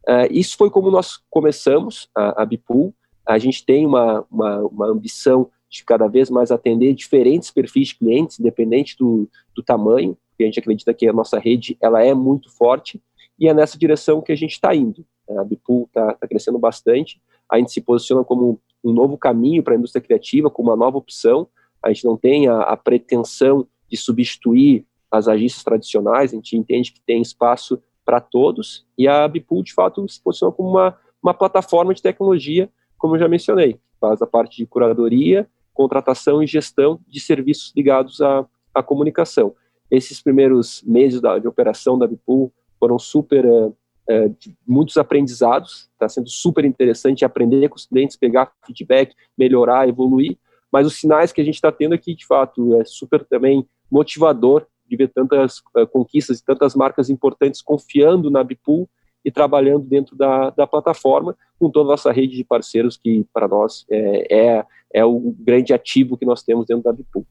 Uh, 0.07 0.31
isso 0.31 0.57
foi 0.57 0.71
como 0.71 0.91
nós 0.91 1.19
começamos 1.31 2.09
a, 2.15 2.43
a 2.43 2.47
Bipool. 2.47 2.95
A 3.27 3.39
gente 3.39 3.65
tem 3.65 3.87
uma, 3.87 4.25
uma, 4.31 4.61
uma, 4.61 4.87
ambição 4.87 5.51
de 5.69 5.85
cada 5.85 6.07
vez 6.07 6.31
mais 6.31 6.51
atender 6.51 6.95
diferentes 6.95 7.51
perfis 7.51 7.89
de 7.89 7.97
clientes, 7.97 8.41
independente 8.41 8.97
do, 8.97 9.29
do 9.55 9.63
tamanho, 9.63 10.17
porque 10.31 10.45
a 10.45 10.47
gente 10.47 10.59
acredita 10.59 10.95
que 10.95 11.07
a 11.07 11.13
nossa 11.13 11.39
rede 11.39 11.77
ela 11.81 12.03
é 12.03 12.15
muito 12.15 12.51
forte 12.51 13.03
e 13.39 13.49
é 13.49 13.55
nessa 13.55 13.79
direção 13.79 14.23
que 14.23 14.33
a 14.33 14.37
gente 14.37 14.53
está 14.53 14.75
indo. 14.75 15.05
A 15.31 15.45
Bipool 15.45 15.85
está 15.85 16.15
tá 16.15 16.27
crescendo 16.27 16.59
bastante, 16.59 17.21
a 17.51 17.59
gente 17.59 17.71
se 17.71 17.81
posiciona 17.81 18.25
como 18.25 18.61
um 18.83 18.93
novo 18.93 19.19
caminho 19.19 19.63
para 19.63 19.75
a 19.75 19.77
indústria 19.77 20.03
criativa, 20.03 20.51
como 20.51 20.71
uma 20.71 20.77
nova 20.77 20.97
opção. 20.97 21.49
A 21.83 21.93
gente 21.93 22.05
não 22.05 22.17
tem 22.17 22.49
a, 22.49 22.61
a 22.61 22.77
pretensão 22.77 23.67
de 23.91 23.97
substituir 23.97 24.87
as 25.11 25.27
agências 25.29 25.65
tradicionais, 25.65 26.33
a 26.33 26.37
gente 26.37 26.57
entende 26.57 26.93
que 26.93 27.01
tem 27.01 27.23
espaço 27.23 27.83
para 28.09 28.23
todos, 28.23 28.87
e 28.97 29.07
a 29.07 29.29
Bipool, 29.29 29.63
de 29.63 29.75
fato, 29.75 30.09
se 30.09 30.19
posiciona 30.23 30.51
como 30.51 30.71
uma, 30.71 30.97
uma 31.23 31.35
plataforma 31.35 31.93
de 31.93 32.01
tecnologia, 32.01 32.71
como 32.97 33.15
eu 33.15 33.21
já 33.21 33.29
mencionei, 33.29 33.79
faz 34.01 34.23
a 34.23 34.27
parte 34.27 34.57
de 34.57 34.67
curadoria, 34.67 35.47
contratação 35.75 36.43
e 36.43 36.47
gestão 36.47 36.99
de 37.07 37.21
serviços 37.21 37.71
ligados 37.77 38.23
à, 38.23 38.47
à 38.75 38.83
comunicação. 38.83 39.55
Esses 39.91 40.23
primeiros 40.23 40.83
meses 40.85 41.21
da, 41.21 41.39
de 41.39 41.47
operação 41.47 41.99
da 41.99 42.07
Bipool 42.07 42.51
foram 42.81 42.99
super, 42.99 43.45
uh, 43.45 43.77
uh, 44.09 44.37
muitos 44.67 44.97
aprendizados, 44.97 45.91
está 45.93 46.09
sendo 46.09 46.31
super 46.31 46.65
interessante 46.65 47.27
aprender 47.27 47.69
com 47.69 47.77
os 47.77 47.85
clientes, 47.85 48.17
pegar 48.17 48.51
feedback, 48.65 49.15
melhorar, 49.37 49.87
evoluir, 49.87 50.39
mas 50.73 50.87
os 50.87 50.99
sinais 50.99 51.31
que 51.31 51.43
a 51.43 51.45
gente 51.45 51.57
está 51.57 51.71
tendo 51.71 51.93
aqui, 51.93 52.15
de 52.15 52.25
fato, 52.25 52.75
é 52.81 52.87
super 52.87 53.23
também 53.23 53.69
motivador 53.91 54.67
de 54.89 54.97
ver 54.97 55.09
tantas 55.09 55.59
uh, 55.77 55.87
conquistas 55.87 56.39
e 56.39 56.45
tantas 56.45 56.75
marcas 56.75 57.11
importantes 57.11 57.63
confiando 57.63 58.31
na 58.31 58.43
Bipool 58.43 58.89
e 59.25 59.31
trabalhando 59.31 59.85
dentro 59.85 60.17
da, 60.17 60.51
da 60.51 60.67
plataforma 60.67 61.37
com 61.59 61.71
toda 61.71 61.89
a 61.89 61.93
nossa 61.93 62.13
rede 62.13 62.37
de 62.37 62.45
parceiros 62.45 62.97
que 62.97 63.27
para 63.33 63.49
nós 63.49 63.85
é, 63.91 64.35
é, 64.35 64.65
é 64.93 65.05
o 65.05 65.35
grande 65.39 65.75
ativo 65.75 66.17
que 66.17 66.25
nós 66.25 66.43
temos 66.43 66.67
dentro 66.67 66.85
da 66.85 66.93
Bipool. 66.93 67.27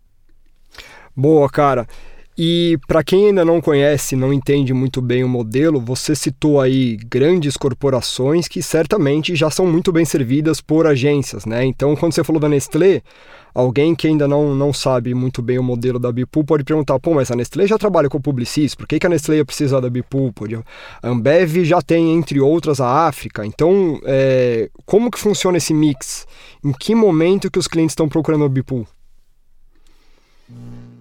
Boa, 1.15 1.49
cara. 1.49 1.87
E 2.39 2.77
para 2.87 3.03
quem 3.03 3.29
ainda 3.29 3.43
não 3.43 3.59
conhece, 3.59 4.15
não 4.15 4.31
entende 4.31 4.71
muito 4.71 5.01
bem 5.01 5.23
o 5.23 5.27
modelo, 5.27 5.81
você 5.81 6.15
citou 6.15 6.61
aí 6.61 6.95
grandes 6.95 7.57
corporações 7.57 8.47
que 8.47 8.61
certamente 8.61 9.35
já 9.35 9.49
são 9.49 9.65
muito 9.65 9.91
bem 9.91 10.05
servidas 10.05 10.61
por 10.61 10.85
agências, 10.85 11.47
né? 11.47 11.65
Então, 11.65 11.95
quando 11.95 12.13
você 12.13 12.23
falou 12.23 12.39
da 12.39 12.47
Nestlé, 12.47 13.01
alguém 13.55 13.95
que 13.95 14.05
ainda 14.05 14.27
não, 14.27 14.53
não 14.53 14.71
sabe 14.71 15.15
muito 15.15 15.41
bem 15.41 15.57
o 15.57 15.63
modelo 15.63 15.97
da 15.97 16.11
Bipool 16.11 16.43
pode 16.43 16.63
perguntar, 16.63 16.99
pô, 16.99 17.15
mas 17.15 17.31
a 17.31 17.35
Nestlé 17.35 17.65
já 17.65 17.75
trabalha 17.75 18.07
com 18.07 18.21
publicis, 18.21 18.75
por 18.75 18.87
que, 18.87 18.99
que 18.99 19.07
a 19.07 19.09
Nestlé 19.09 19.37
ia 19.37 19.45
precisar 19.45 19.79
da 19.79 19.89
Bipool? 19.89 20.31
A 21.01 21.09
Ambev 21.09 21.65
já 21.65 21.81
tem, 21.81 22.13
entre 22.13 22.39
outras, 22.39 22.79
a 22.79 23.07
África. 23.07 23.47
Então, 23.47 23.99
é, 24.03 24.69
como 24.85 25.09
que 25.09 25.17
funciona 25.17 25.57
esse 25.57 25.73
mix? 25.73 26.27
Em 26.63 26.71
que 26.71 26.93
momento 26.93 27.49
que 27.49 27.57
os 27.57 27.67
clientes 27.67 27.93
estão 27.93 28.07
procurando 28.07 28.45
a 28.45 28.49
Bipool? 28.49 28.85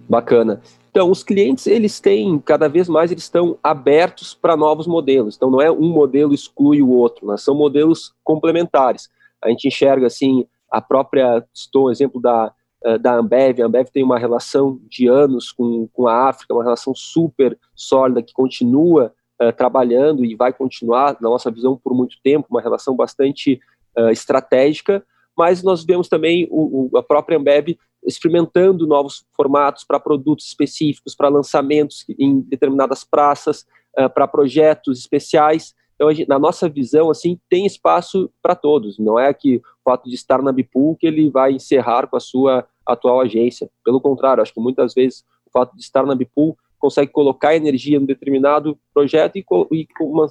Bacana. 0.09 0.59
Então, 0.97 1.11
os 1.11 1.21
clientes, 1.21 1.67
eles 1.67 1.99
têm, 1.99 2.39
cada 2.39 2.67
vez 2.67 2.89
mais, 2.89 3.11
eles 3.11 3.25
estão 3.25 3.59
abertos 3.61 4.33
para 4.33 4.57
novos 4.57 4.87
modelos. 4.87 5.35
Então, 5.35 5.51
não 5.51 5.61
é 5.61 5.69
um 5.69 5.89
modelo 5.89 6.33
exclui 6.33 6.81
o 6.81 6.89
outro, 6.89 7.27
né? 7.27 7.37
são 7.37 7.53
modelos 7.53 8.15
complementares. 8.23 9.07
A 9.39 9.47
gente 9.47 9.67
enxerga, 9.67 10.07
assim, 10.07 10.47
a 10.71 10.81
própria, 10.81 11.45
estou 11.53 11.91
exemplo 11.91 12.19
da, 12.19 12.51
eh, 12.83 12.97
da 12.97 13.13
Ambev, 13.13 13.61
a 13.61 13.67
Ambev 13.67 13.89
tem 13.93 14.01
uma 14.01 14.17
relação 14.17 14.81
de 14.89 15.07
anos 15.07 15.51
com, 15.51 15.87
com 15.93 16.07
a 16.07 16.29
África, 16.29 16.55
uma 16.55 16.63
relação 16.63 16.95
super 16.95 17.55
sólida 17.75 18.23
que 18.23 18.33
continua 18.33 19.13
uh, 19.39 19.53
trabalhando 19.53 20.25
e 20.25 20.33
vai 20.33 20.51
continuar, 20.51 21.15
na 21.21 21.29
nossa 21.29 21.51
visão, 21.51 21.77
por 21.77 21.93
muito 21.93 22.17
tempo, 22.23 22.47
uma 22.49 22.59
relação 22.59 22.95
bastante 22.95 23.59
uh, 23.95 24.09
estratégica, 24.09 25.05
mas 25.37 25.61
nós 25.61 25.85
vemos 25.85 26.09
também 26.09 26.47
o, 26.49 26.89
o, 26.91 26.97
a 26.97 27.03
própria 27.03 27.37
Ambev 27.37 27.77
experimentando 28.05 28.87
novos 28.87 29.25
formatos 29.35 29.83
para 29.83 29.99
produtos 29.99 30.47
específicos, 30.47 31.15
para 31.15 31.29
lançamentos 31.29 32.05
em 32.17 32.41
determinadas 32.41 33.03
praças, 33.03 33.65
uh, 33.97 34.09
para 34.09 34.27
projetos 34.27 34.99
especiais. 34.99 35.75
Então, 35.95 36.13
gente, 36.13 36.29
na 36.29 36.37
nossa 36.37 36.69
visão, 36.69 37.09
assim, 37.09 37.39
tem 37.49 37.65
espaço 37.65 38.31
para 38.41 38.55
todos. 38.55 38.99
Não 38.99 39.19
é 39.19 39.33
que 39.33 39.57
o 39.57 39.61
fato 39.83 40.07
de 40.07 40.15
estar 40.15 40.41
na 40.41 40.51
Bipool 40.51 40.95
que 40.95 41.07
ele 41.07 41.29
vai 41.29 41.53
encerrar 41.53 42.07
com 42.07 42.15
a 42.15 42.19
sua 42.19 42.67
atual 42.85 43.19
agência. 43.19 43.69
Pelo 43.83 43.99
contrário, 43.99 44.41
acho 44.41 44.53
que 44.53 44.59
muitas 44.59 44.93
vezes 44.93 45.25
o 45.45 45.51
fato 45.51 45.75
de 45.75 45.81
estar 45.81 46.05
na 46.05 46.15
Bipool 46.15 46.57
consegue 46.77 47.11
colocar 47.11 47.55
energia 47.55 47.97
em 47.97 48.01
um 48.01 48.05
determinado 48.05 48.77
projeto 48.93 49.37
e, 49.37 49.45
e 49.71 49.87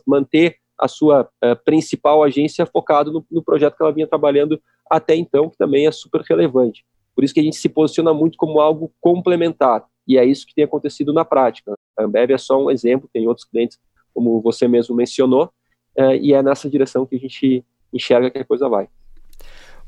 manter 0.07 0.57
a 0.79 0.87
sua 0.87 1.23
uh, 1.23 1.57
principal 1.65 2.23
agência 2.23 2.67
focado 2.67 3.13
no, 3.13 3.27
no 3.31 3.43
projeto 3.43 3.77
que 3.77 3.83
ela 3.83 3.93
vinha 3.93 4.07
trabalhando 4.07 4.61
até 4.89 5.17
então, 5.17 5.49
que 5.49 5.57
também 5.57 5.87
é 5.87 5.91
super 5.91 6.21
relevante. 6.21 6.85
Por 7.17 7.25
isso 7.25 7.33
que 7.33 7.41
a 7.41 7.43
gente 7.43 7.57
se 7.57 7.69
posiciona 7.71 8.13
muito 8.13 8.37
como 8.37 8.61
algo 8.61 8.93
complementar. 9.01 9.83
E 10.07 10.19
é 10.19 10.25
isso 10.25 10.47
que 10.47 10.55
tem 10.55 10.65
acontecido 10.65 11.15
na 11.15 11.25
prática. 11.25 11.75
A 11.99 12.05
Ambev 12.05 12.31
é 12.31 12.39
só 12.39 12.63
um 12.63 12.71
exemplo, 12.71 13.09
tem 13.11 13.27
outros 13.27 13.47
clientes, 13.47 13.79
como 14.15 14.41
você 14.43 14.69
mesmo 14.69 14.95
mencionou, 14.95 15.51
é, 15.97 16.19
e 16.19 16.35
é 16.35 16.43
nessa 16.43 16.69
direção 16.69 17.07
que 17.07 17.17
a 17.17 17.19
gente 17.19 17.65
enxerga 17.93 18.31
que 18.31 18.39
a 18.39 18.45
coisa 18.45 18.69
vai. 18.69 18.87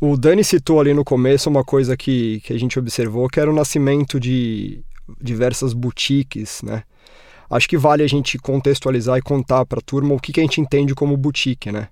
O 0.01 0.17
Dani 0.17 0.43
citou 0.43 0.81
ali 0.81 0.95
no 0.95 1.05
começo 1.05 1.51
uma 1.51 1.63
coisa 1.63 1.97
que, 1.97 2.41
que 2.41 2.53
a 2.53 2.59
gente 2.59 2.79
observou, 2.79 3.29
que 3.29 3.39
era 3.39 3.51
o 3.51 3.55
nascimento 3.55 4.19
de 4.19 4.83
diversas 5.21 5.75
boutiques, 5.75 6.63
né? 6.63 6.85
Acho 7.51 7.69
que 7.69 7.77
vale 7.77 8.03
a 8.03 8.07
gente 8.07 8.39
contextualizar 8.39 9.19
e 9.19 9.23
contar 9.23 9.67
para 9.67 9.81
a 9.81 9.83
turma 9.83 10.15
o 10.15 10.21
que, 10.21 10.33
que 10.33 10.41
a 10.41 10.43
gente 10.43 10.61
entende 10.61 10.95
como 10.95 11.17
boutique, 11.17 11.73
né? 11.73 11.89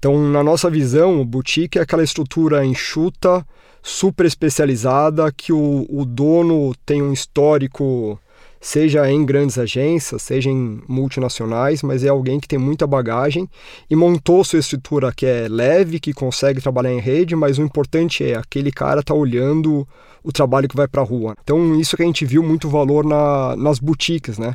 Então, 0.00 0.18
na 0.18 0.42
nossa 0.42 0.70
visão, 0.70 1.20
o 1.20 1.24
boutique 1.26 1.78
é 1.78 1.82
aquela 1.82 2.02
estrutura 2.02 2.64
enxuta, 2.64 3.46
super 3.82 4.24
especializada, 4.24 5.30
que 5.30 5.52
o, 5.52 5.86
o 5.90 6.06
dono 6.06 6.74
tem 6.86 7.02
um 7.02 7.12
histórico, 7.12 8.18
seja 8.58 9.10
em 9.10 9.22
grandes 9.26 9.58
agências, 9.58 10.22
seja 10.22 10.48
em 10.48 10.80
multinacionais, 10.88 11.82
mas 11.82 12.02
é 12.02 12.08
alguém 12.08 12.40
que 12.40 12.48
tem 12.48 12.58
muita 12.58 12.86
bagagem 12.86 13.46
e 13.90 13.94
montou 13.94 14.42
sua 14.42 14.58
estrutura 14.58 15.12
que 15.12 15.26
é 15.26 15.46
leve, 15.50 16.00
que 16.00 16.14
consegue 16.14 16.62
trabalhar 16.62 16.94
em 16.94 16.98
rede, 16.98 17.36
mas 17.36 17.58
o 17.58 17.62
importante 17.62 18.24
é 18.24 18.38
aquele 18.38 18.72
cara 18.72 19.02
tá 19.02 19.12
olhando 19.12 19.86
o 20.24 20.32
trabalho 20.32 20.66
que 20.66 20.76
vai 20.76 20.88
para 20.88 21.02
a 21.02 21.04
rua. 21.04 21.36
Então, 21.44 21.78
isso 21.78 21.94
que 21.94 22.02
a 22.02 22.06
gente 22.06 22.24
viu 22.24 22.42
muito 22.42 22.70
valor 22.70 23.04
na, 23.04 23.54
nas 23.54 23.78
boutiques, 23.78 24.38
né? 24.38 24.54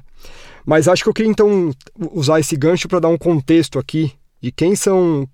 Mas 0.65 0.87
acho 0.87 1.03
que 1.03 1.09
eu 1.09 1.13
queria 1.13 1.29
então 1.29 1.69
usar 2.13 2.39
esse 2.39 2.55
gancho 2.55 2.87
para 2.87 2.99
dar 2.99 3.09
um 3.09 3.17
contexto 3.17 3.77
aqui 3.77 4.11
de 4.45 4.51
quem 4.51 4.75
são. 4.75 5.27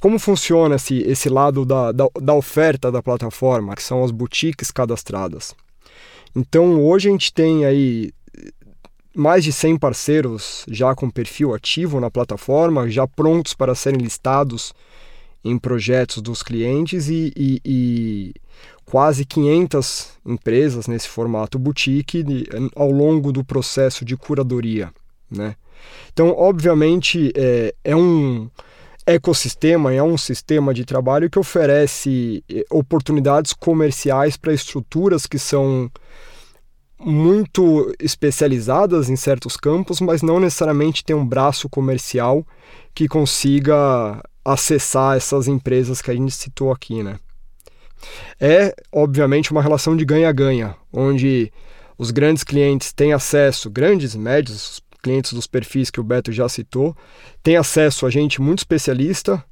Como 0.00 0.18
funciona 0.18 0.76
esse, 0.76 0.98
esse 0.98 1.28
lado 1.28 1.64
da, 1.64 1.90
da, 1.92 2.08
da 2.20 2.34
oferta 2.34 2.90
da 2.90 3.02
plataforma, 3.02 3.74
que 3.74 3.82
são 3.82 4.04
as 4.04 4.12
boutiques 4.12 4.70
cadastradas. 4.70 5.54
Então 6.34 6.80
hoje 6.84 7.08
a 7.08 7.12
gente 7.12 7.32
tem 7.32 7.64
aí 7.64 8.12
mais 9.14 9.42
de 9.42 9.52
100 9.52 9.78
parceiros 9.78 10.64
já 10.68 10.94
com 10.94 11.10
perfil 11.10 11.52
ativo 11.52 11.98
na 11.98 12.10
plataforma, 12.10 12.88
já 12.88 13.06
prontos 13.08 13.54
para 13.54 13.74
serem 13.74 14.00
listados 14.00 14.72
em 15.44 15.58
projetos 15.58 16.22
dos 16.22 16.42
clientes 16.42 17.08
e, 17.08 17.32
e, 17.36 17.60
e 17.64 18.34
quase 18.84 19.24
500 19.24 20.10
empresas 20.26 20.86
nesse 20.86 21.08
formato 21.08 21.58
boutique 21.58 22.24
ao 22.76 22.90
longo 22.90 23.32
do 23.32 23.44
processo 23.44 24.04
de 24.04 24.16
curadoria, 24.16 24.92
né? 25.30 25.56
Então, 26.12 26.34
obviamente, 26.36 27.32
é, 27.34 27.74
é 27.84 27.96
um 27.96 28.50
ecossistema, 29.06 29.92
é 29.92 30.02
um 30.02 30.18
sistema 30.18 30.74
de 30.74 30.84
trabalho 30.84 31.30
que 31.30 31.38
oferece 31.38 32.44
é, 32.50 32.64
oportunidades 32.70 33.52
comerciais 33.52 34.36
para 34.36 34.52
estruturas 34.52 35.26
que 35.26 35.38
são 35.38 35.90
muito 37.00 37.94
especializadas 37.98 39.08
em 39.08 39.16
certos 39.16 39.56
campos, 39.56 40.00
mas 40.00 40.20
não 40.20 40.40
necessariamente 40.40 41.04
tem 41.04 41.14
um 41.14 41.26
braço 41.26 41.68
comercial 41.68 42.44
que 42.92 43.06
consiga 43.06 44.20
acessar 44.44 45.16
essas 45.16 45.46
empresas 45.46 46.02
que 46.02 46.10
a 46.10 46.14
gente 46.14 46.32
citou 46.32 46.72
aqui, 46.72 47.02
né? 47.02 47.18
É, 48.40 48.74
obviamente, 48.92 49.52
uma 49.52 49.62
relação 49.62 49.96
de 49.96 50.04
ganha-ganha, 50.04 50.76
onde 50.92 51.52
os 51.96 52.10
grandes 52.10 52.44
clientes 52.44 52.92
têm 52.92 53.12
acesso, 53.12 53.70
grandes, 53.70 54.14
médios, 54.14 54.80
clientes 55.02 55.32
dos 55.32 55.46
perfis 55.46 55.90
que 55.90 56.00
o 56.00 56.04
Beto 56.04 56.32
já 56.32 56.48
citou, 56.48 56.96
tem 57.42 57.56
acesso 57.56 58.06
a 58.06 58.10
gente 58.10 58.40
muito 58.40 58.58
especialista, 58.58 59.42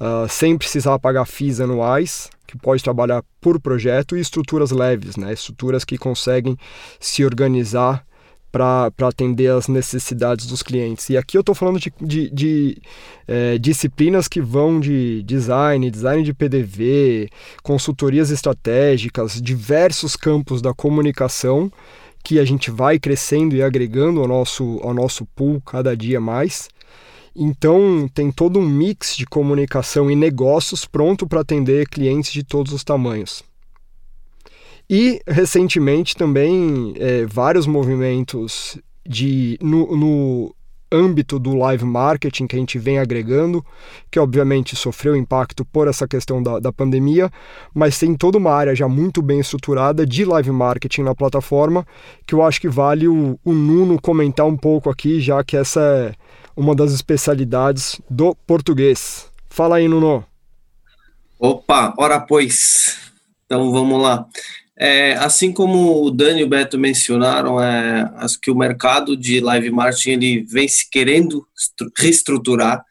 uh, 0.00 0.28
sem 0.28 0.56
precisar 0.56 0.98
pagar 0.98 1.26
FIIs 1.26 1.60
anuais, 1.60 2.30
que 2.46 2.56
pode 2.56 2.82
trabalhar 2.82 3.22
por 3.40 3.60
projeto, 3.60 4.16
e 4.16 4.20
estruturas 4.20 4.70
leves, 4.70 5.16
né? 5.16 5.32
estruturas 5.32 5.84
que 5.84 5.98
conseguem 5.98 6.56
se 6.98 7.24
organizar 7.24 8.06
para 8.50 8.90
atender 9.02 9.50
as 9.50 9.68
necessidades 9.68 10.46
dos 10.46 10.62
clientes. 10.62 11.10
E 11.10 11.16
aqui 11.16 11.36
eu 11.36 11.40
estou 11.40 11.54
falando 11.54 11.78
de, 11.78 11.92
de, 12.00 12.30
de 12.30 12.82
é, 13.26 13.58
disciplinas 13.58 14.26
que 14.26 14.40
vão 14.40 14.80
de 14.80 15.22
design, 15.22 15.90
design 15.90 16.22
de 16.22 16.32
PDV, 16.32 17.28
consultorias 17.62 18.30
estratégicas, 18.30 19.40
diversos 19.40 20.16
campos 20.16 20.62
da 20.62 20.72
comunicação 20.72 21.70
que 22.22 22.38
a 22.38 22.44
gente 22.44 22.70
vai 22.70 22.98
crescendo 22.98 23.54
e 23.54 23.62
agregando 23.62 24.20
ao 24.20 24.28
nosso, 24.28 24.80
ao 24.82 24.92
nosso 24.92 25.24
pool 25.26 25.60
cada 25.60 25.96
dia 25.96 26.20
mais. 26.20 26.68
Então, 27.34 28.10
tem 28.12 28.32
todo 28.32 28.58
um 28.58 28.68
mix 28.68 29.16
de 29.16 29.24
comunicação 29.24 30.10
e 30.10 30.16
negócios 30.16 30.84
pronto 30.84 31.26
para 31.26 31.40
atender 31.40 31.88
clientes 31.88 32.32
de 32.32 32.42
todos 32.42 32.72
os 32.72 32.82
tamanhos. 32.82 33.44
E, 34.90 35.20
recentemente, 35.26 36.16
também 36.16 36.94
é, 36.96 37.26
vários 37.26 37.66
movimentos 37.66 38.78
de, 39.06 39.58
no, 39.62 39.96
no 39.96 40.54
âmbito 40.90 41.38
do 41.38 41.54
live 41.54 41.84
marketing 41.84 42.46
que 42.46 42.56
a 42.56 42.58
gente 42.58 42.78
vem 42.78 42.98
agregando, 42.98 43.64
que 44.10 44.18
obviamente 44.18 44.74
sofreu 44.74 45.16
impacto 45.16 45.64
por 45.64 45.88
essa 45.88 46.08
questão 46.08 46.42
da, 46.42 46.58
da 46.58 46.72
pandemia, 46.72 47.30
mas 47.74 47.98
tem 47.98 48.14
toda 48.14 48.38
uma 48.38 48.52
área 48.52 48.74
já 48.74 48.88
muito 48.88 49.20
bem 49.22 49.40
estruturada 49.40 50.06
de 50.06 50.24
live 50.24 50.50
marketing 50.50 51.02
na 51.02 51.14
plataforma, 51.14 51.86
que 52.26 52.34
eu 52.34 52.42
acho 52.42 52.60
que 52.60 52.68
vale 52.68 53.06
o, 53.06 53.38
o 53.44 53.52
Nuno 53.52 54.00
comentar 54.00 54.46
um 54.46 54.56
pouco 54.56 54.90
aqui, 54.90 55.20
já 55.20 55.44
que 55.44 55.56
essa 55.56 55.80
é 55.80 56.12
uma 56.56 56.74
das 56.74 56.92
especialidades 56.92 58.00
do 58.10 58.34
português. 58.46 59.30
Fala 59.48 59.76
aí, 59.76 59.88
Nuno. 59.88 60.24
Opa, 61.38 61.94
ora 61.96 62.20
pois. 62.20 63.12
Então 63.46 63.70
vamos 63.70 64.02
lá. 64.02 64.26
É, 64.80 65.14
assim 65.14 65.52
como 65.52 66.04
o 66.04 66.10
Dani 66.10 66.40
e 66.40 66.44
o 66.44 66.48
Beto 66.48 66.78
mencionaram, 66.78 67.60
é, 67.60 68.08
acho 68.16 68.40
que 68.40 68.50
o 68.50 68.56
mercado 68.56 69.16
de 69.16 69.40
live 69.40 69.72
marketing 69.72 70.10
ele 70.10 70.46
vem 70.48 70.68
se 70.68 70.88
querendo 70.88 71.44
reestruturar 71.98 72.84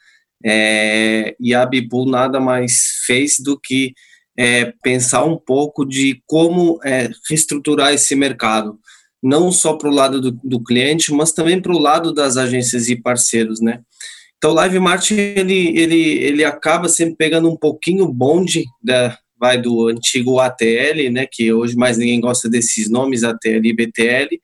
é, 0.43 1.33
e 1.39 1.55
a 1.55 1.65
Bipool 1.65 2.05
nada 2.05 2.41
mais 2.41 3.03
fez 3.05 3.39
do 3.39 3.57
que 3.57 3.93
é, 4.37 4.73
pensar 4.83 5.23
um 5.23 5.37
pouco 5.37 5.85
de 5.85 6.21
como 6.27 6.77
é, 6.83 7.09
reestruturar 7.29 7.93
esse 7.93 8.15
mercado, 8.15 8.77
não 9.23 9.49
só 9.49 9.73
para 9.73 9.89
o 9.89 9.93
lado 9.93 10.19
do, 10.19 10.31
do, 10.43 10.63
cliente, 10.63 11.13
mas 11.13 11.31
também 11.31 11.61
para 11.61 11.73
o 11.73 11.79
lado 11.79 12.13
das 12.13 12.35
agências 12.35 12.89
e 12.89 12.95
parceiros, 12.95 13.61
né? 13.61 13.81
Então, 14.37 14.51
o 14.51 14.53
live 14.53 14.77
marketing 14.79 15.15
ele, 15.15 15.79
ele, 15.79 15.99
ele 16.19 16.45
acaba 16.45 16.87
sempre 16.87 17.15
pegando 17.15 17.49
um 17.49 17.57
pouquinho 17.57 18.07
bonde 18.07 18.65
da, 18.83 19.17
vai 19.39 19.61
do 19.61 19.87
antigo 19.87 20.39
ATL, 20.39 21.09
né, 21.11 21.27
que 21.29 21.51
hoje 21.51 21.75
mais 21.75 21.97
ninguém 21.97 22.19
gosta 22.19 22.49
desses 22.49 22.89
nomes, 22.89 23.23
ATL 23.23 23.65
e 23.65 23.73
BTL, 23.73 24.39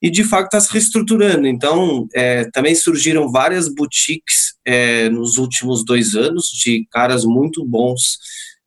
e 0.00 0.10
de 0.10 0.24
fato 0.24 0.46
está 0.46 0.60
se 0.60 0.72
reestruturando. 0.72 1.46
Então, 1.46 2.08
é, 2.14 2.44
também 2.50 2.74
surgiram 2.74 3.30
várias 3.30 3.68
boutiques 3.68 4.54
é, 4.66 5.08
nos 5.08 5.38
últimos 5.38 5.84
dois 5.84 6.14
anos 6.14 6.46
de 6.46 6.86
caras 6.90 7.24
muito 7.24 7.64
bons, 7.64 8.18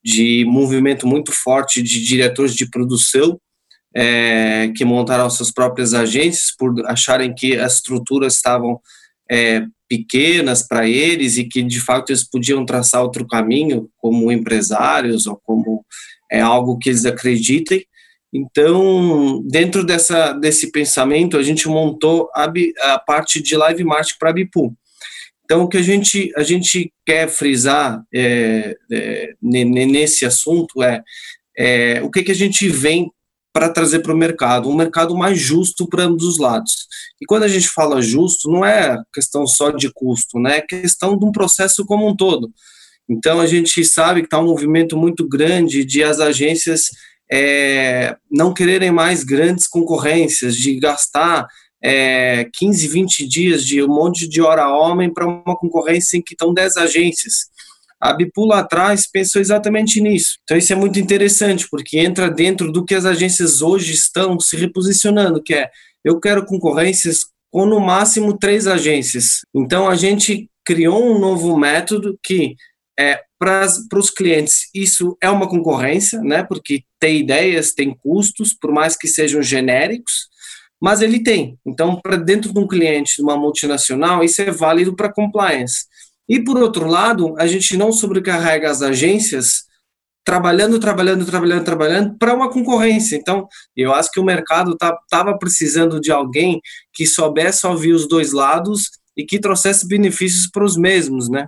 de 0.04 0.46
movimento 0.46 1.06
muito 1.08 1.32
forte 1.32 1.82
de 1.82 2.04
diretores 2.04 2.56
de 2.56 2.70
produção 2.70 3.40
é, 3.96 4.72
que 4.76 4.84
montaram 4.84 5.30
suas 5.30 5.52
próprias 5.52 5.94
agências 5.94 6.54
por 6.58 6.74
acharem 6.86 7.34
que 7.34 7.58
as 7.58 7.76
estruturas 7.76 8.36
estavam 8.36 8.80
é, 9.32 9.66
pequenas 9.88 10.68
para 10.68 10.88
eles 10.88 11.38
e 11.38 11.46
que 11.46 11.62
de 11.62 11.80
fato 11.80 12.12
eles 12.12 12.24
podiam 12.24 12.66
traçar 12.66 13.04
outro 13.04 13.28
caminho 13.28 13.90
como 13.98 14.32
empresários 14.32 15.28
ou 15.28 15.40
como 15.44 15.86
é 16.32 16.42
algo 16.42 16.78
que 16.78 16.90
eles 16.90 17.06
acreditem. 17.06 17.86
Então, 18.34 19.42
dentro 19.48 19.84
dessa, 19.86 20.34
desse 20.34 20.72
pensamento, 20.72 21.38
a 21.38 21.44
gente 21.44 21.68
montou 21.68 22.30
a, 22.36 22.52
a 22.94 23.00
parte 23.00 23.42
de 23.42 23.56
live 23.56 23.84
marketing 23.84 24.18
para 24.20 24.30
a 24.30 24.34
Bipu. 24.34 24.76
Então, 25.46 25.64
o 25.64 25.70
que 25.70 25.78
a 25.78 25.82
gente, 25.82 26.34
a 26.36 26.44
gente 26.44 26.92
quer 27.06 27.30
frisar 27.30 28.04
é, 28.14 28.76
é, 28.92 29.34
nesse 29.42 30.26
assunto 30.26 30.84
é, 30.84 31.02
é 31.58 32.02
o 32.04 32.10
que, 32.10 32.24
que 32.24 32.32
a 32.32 32.36
gente 32.36 32.68
vem 32.68 33.10
para 33.56 33.70
trazer 33.70 34.00
para 34.00 34.14
o 34.14 34.18
mercado, 34.18 34.70
um 34.70 34.76
mercado 34.76 35.16
mais 35.16 35.40
justo 35.40 35.88
para 35.88 36.04
ambos 36.04 36.26
os 36.26 36.38
lados. 36.38 36.88
E 37.22 37.26
quando 37.26 37.44
a 37.44 37.48
gente 37.48 37.70
fala 37.70 38.02
justo, 38.02 38.52
não 38.52 38.66
é 38.66 39.02
questão 39.14 39.48
só 39.48 39.72
de 39.72 39.90
custo, 39.94 40.38
né? 40.38 40.58
é 40.58 40.62
questão 40.62 41.18
de 41.18 41.24
um 41.24 41.32
processo 41.32 41.86
como 41.86 42.06
um 42.06 42.14
todo. 42.14 42.52
Então 43.10 43.40
a 43.40 43.48
gente 43.48 43.86
sabe 43.86 44.20
que 44.20 44.28
está 44.28 44.42
um 44.42 44.48
movimento 44.48 44.98
muito 44.98 45.26
grande 45.26 45.86
de 45.86 46.04
as 46.04 46.20
agências 46.20 46.90
é, 47.32 48.18
não 48.30 48.54
quererem 48.54 48.92
mais 48.92 49.24
grandes 49.24 49.68
concorrências, 49.68 50.58
de 50.58 50.78
gastar 50.78 51.48
é, 51.82 52.50
15, 52.52 52.90
20 52.90 53.26
dias 53.26 53.64
de 53.64 53.82
um 53.82 53.88
monte 53.88 54.28
de 54.28 54.42
hora 54.42 54.68
homem 54.68 55.14
para 55.14 55.26
uma 55.26 55.56
concorrência 55.56 56.18
em 56.18 56.22
que 56.22 56.34
estão 56.34 56.54
10 56.54 56.76
agências. 56.76 57.46
A 58.02 58.14
Bipu 58.14 58.46
lá 58.46 58.60
atrás 58.60 59.10
pensou 59.10 59.42
exatamente 59.42 60.02
nisso. 60.02 60.38
Então 60.44 60.58
isso 60.58 60.72
é 60.74 60.76
muito 60.76 61.00
interessante, 61.00 61.68
porque 61.70 62.00
entra 62.00 62.30
dentro 62.30 62.72
do 62.72 62.86
que 62.86 62.94
as 62.94 63.06
agências 63.06 63.62
hoje 63.62 63.94
estão 63.94 64.40
se 64.40 64.56
reposicionando, 64.56 65.42
que 65.42 65.54
é 65.54 65.70
eu 66.04 66.20
quero 66.20 66.46
concorrências 66.46 67.26
com 67.52 67.66
no 67.66 67.80
máximo 67.80 68.38
três 68.38 68.68
agências. 68.68 69.42
Então 69.56 69.90
a 69.90 69.96
gente 69.96 70.50
criou 70.66 71.04
um 71.04 71.20
novo 71.20 71.58
método 71.58 72.20
que 72.24 72.56
é 72.98 73.22
para 73.38 73.68
os 73.94 74.10
clientes 74.10 74.70
isso 74.74 75.18
é 75.22 75.30
uma 75.30 75.48
concorrência, 75.48 76.20
né? 76.22 76.44
Porque 76.44 76.84
tem 77.00 77.20
ideias, 77.20 77.74
tem 77.74 77.94
custos, 77.94 78.54
por 78.54 78.72
mais 78.72 78.96
que 78.98 79.08
sejam 79.08 79.42
genéricos, 79.42 80.28
mas 80.82 81.02
ele 81.02 81.22
tem. 81.22 81.58
Então, 81.66 82.00
para 82.02 82.16
dentro 82.16 82.54
de 82.54 82.60
um 82.60 82.68
cliente 82.68 83.18
de 83.18 83.24
uma 83.24 83.38
multinacional, 83.38 84.24
isso 84.24 84.42
é 84.42 84.52
válido 84.52 84.96
para 84.96 85.12
compliance. 85.12 85.86
E, 86.28 86.44
por 86.44 86.58
outro 86.58 86.88
lado, 86.88 87.36
a 87.38 87.46
gente 87.48 87.78
não 87.78 87.92
sobrecarrega 87.92 88.70
as 88.70 88.82
agências 88.82 89.66
trabalhando, 90.26 90.80
trabalhando, 90.80 91.24
trabalhando, 91.24 91.64
trabalhando 91.64 92.18
para 92.18 92.34
uma 92.34 92.50
concorrência. 92.50 93.16
Então, 93.16 93.48
eu 93.78 93.94
acho 93.94 94.12
que 94.12 94.20
o 94.20 94.26
mercado 94.26 94.72
estava 94.72 94.98
tá, 95.08 95.38
precisando 95.38 96.02
de 96.02 96.12
alguém 96.12 96.60
que 96.92 97.06
soubesse 97.06 97.68
ouvir 97.68 97.94
os 97.94 98.08
dois 98.08 98.34
lados 98.34 98.90
e 99.16 99.24
que 99.24 99.40
trouxesse 99.40 99.88
benefícios 99.88 100.50
para 100.52 100.66
os 100.66 100.76
mesmos, 100.76 101.30
né? 101.30 101.48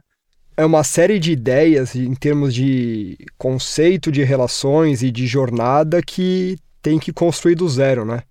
É 0.55 0.65
uma 0.65 0.83
série 0.83 1.19
de 1.19 1.31
ideias 1.31 1.95
em 1.95 2.13
termos 2.13 2.53
de 2.53 3.17
conceito 3.37 4.11
de 4.11 4.23
relações 4.23 5.01
e 5.01 5.11
de 5.11 5.27
jornada 5.27 6.01
que 6.01 6.57
tem 6.81 6.99
que 6.99 7.11
construir 7.11 7.55
do 7.55 7.67
zero, 7.67 8.05
né? 8.05 8.21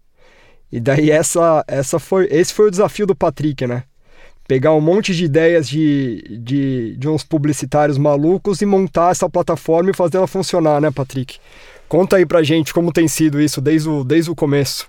E 0.71 0.81
daí 0.81 1.11
essa, 1.11 1.65
essa 1.69 1.99
foi, 1.99 2.27
esse 2.31 2.53
foi 2.53 2.69
o 2.69 2.71
desafio 2.71 3.07
do 3.07 3.15
Patrick, 3.15 3.67
né? 3.67 3.85
Pegar 4.47 4.73
um 4.73 4.81
monte 4.81 5.15
de 5.15 5.25
ideias 5.25 5.69
de, 5.69 6.39
de, 6.41 6.97
de 6.97 7.09
uns 7.09 7.25
publicitários 7.25 7.99
malucos 7.99 8.61
e 8.61 8.67
montar 8.67 9.11
essa 9.11 9.29
plataforma 9.29 9.91
e 9.91 9.97
fazer 9.97 10.19
ela 10.19 10.27
funcionar, 10.27 10.81
né, 10.81 10.91
Patrick? 10.91 11.39
Conta 11.89 12.17
aí 12.17 12.27
pra 12.27 12.43
gente 12.43 12.73
como 12.73 12.93
tem 12.93 13.09
sido 13.09 13.41
isso 13.41 13.61
desde 13.61 13.89
o, 13.89 14.05
desde 14.05 14.31
o 14.31 14.35
começo. 14.35 14.89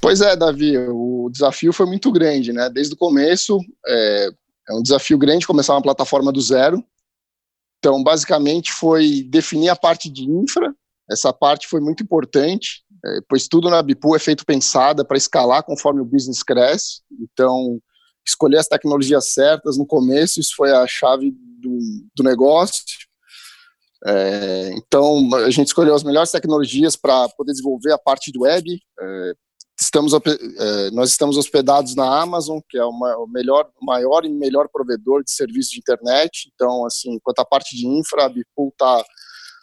Pois 0.00 0.20
é, 0.20 0.34
Davi, 0.34 0.78
o 0.78 1.28
desafio 1.30 1.72
foi 1.72 1.86
muito 1.86 2.10
grande, 2.10 2.52
né? 2.52 2.70
Desde 2.70 2.94
o 2.94 2.96
começo, 2.96 3.58
é, 3.86 4.28
é 4.70 4.74
um 4.74 4.82
desafio 4.82 5.18
grande 5.18 5.46
começar 5.46 5.74
uma 5.74 5.82
plataforma 5.82 6.32
do 6.32 6.40
zero. 6.40 6.82
Então, 7.78 8.02
basicamente, 8.02 8.72
foi 8.72 9.22
definir 9.28 9.68
a 9.68 9.76
parte 9.76 10.10
de 10.10 10.24
infra, 10.24 10.74
essa 11.10 11.32
parte 11.32 11.66
foi 11.66 11.80
muito 11.80 12.02
importante, 12.02 12.84
é, 13.04 13.20
pois 13.28 13.48
tudo 13.48 13.70
na 13.70 13.82
Bipu 13.82 14.14
é 14.14 14.18
feito 14.18 14.44
pensada 14.44 15.04
para 15.04 15.16
escalar 15.16 15.62
conforme 15.62 16.00
o 16.00 16.04
business 16.04 16.42
cresce. 16.42 17.00
Então, 17.20 17.80
escolher 18.26 18.58
as 18.58 18.68
tecnologias 18.68 19.32
certas 19.32 19.78
no 19.78 19.86
começo, 19.86 20.40
isso 20.40 20.54
foi 20.56 20.70
a 20.72 20.86
chave 20.86 21.32
do, 21.32 21.78
do 22.14 22.22
negócio. 22.22 22.82
É, 24.06 24.70
então, 24.74 25.34
a 25.34 25.50
gente 25.50 25.68
escolheu 25.68 25.94
as 25.94 26.02
melhores 26.02 26.30
tecnologias 26.30 26.96
para 26.96 27.28
poder 27.30 27.52
desenvolver 27.52 27.92
a 27.92 27.98
parte 27.98 28.30
do 28.32 28.42
web. 28.42 28.80
É, 28.98 29.32
estamos, 29.80 30.12
é, 30.12 30.90
nós 30.90 31.10
estamos 31.10 31.36
hospedados 31.36 31.94
na 31.94 32.20
Amazon, 32.20 32.60
que 32.68 32.78
é 32.78 32.84
uma, 32.84 33.16
o 33.16 33.26
melhor, 33.26 33.70
maior 33.80 34.24
e 34.24 34.28
melhor 34.28 34.68
provedor 34.70 35.24
de 35.24 35.30
serviços 35.30 35.72
de 35.72 35.78
internet. 35.78 36.50
Então, 36.54 36.84
assim, 36.86 37.18
quanto 37.22 37.40
à 37.40 37.44
parte 37.44 37.76
de 37.76 37.86
infra, 37.86 38.24
a 38.24 38.28
Bipu 38.28 38.68
está 38.68 39.04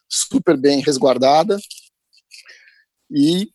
super 0.10 0.58
bem 0.58 0.82
resguardada. 0.82 1.58
E 3.12 3.50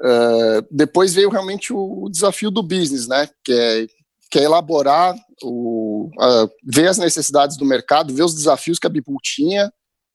uh, 0.00 0.66
depois 0.70 1.14
veio 1.14 1.30
realmente 1.30 1.72
o, 1.72 2.04
o, 2.04 2.10
desafio 2.10 2.50
do 2.50 2.62
business, 2.62 3.06
né? 3.06 3.28
Que 3.44 3.52
é, 3.52 3.86
que 4.30 4.38
é 4.38 4.42
elaborar, 4.42 5.14
o, 5.42 6.10
uh, 6.18 6.50
ver 6.64 6.88
as 6.88 6.98
necessidades 6.98 7.56
do 7.56 7.64
mercado, 7.64 8.14
ver 8.14 8.24
os 8.24 8.34
desafios 8.34 8.78
que 8.78 8.86
a 8.86 8.90
Bipul 8.90 9.18
tinha, 9.22 9.72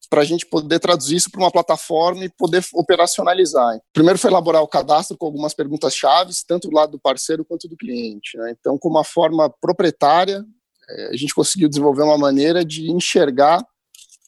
para 0.10 0.21
a 0.21 0.25
gente 0.25 0.45
poder 0.45 0.79
traduzir 0.79 1.17
isso 1.17 1.32
para 1.32 1.39
uma 1.39 1.51
plataforma 1.51 2.25
e 2.25 2.29
poder 2.29 2.65
operacionalizar. 2.73 3.79
Primeiro 3.93 4.17
foi 4.17 4.32
elaborar 4.32 4.62
o 4.62 4.67
cadastro 4.67 5.15
com 5.17 5.25
algumas 5.25 5.53
perguntas 5.53 5.95
chaves, 5.95 6.43
tanto 6.43 6.67
do 6.67 6.75
lado 6.75 6.93
do 6.93 6.99
parceiro 6.99 7.45
quanto 7.45 7.67
do 7.67 7.77
cliente. 7.77 8.36
Né? 8.38 8.55
Então, 8.60 8.77
com 8.77 8.89
uma 8.89 9.03
forma 9.03 9.53
proprietária, 9.62 10.43
eh, 10.89 11.10
a 11.13 11.15
gente 11.15 11.34
conseguiu 11.34 11.69
desenvolver 11.69 12.01
uma 12.01 12.17
maneira 12.17 12.65
de 12.65 12.91
enxergar 12.91 13.63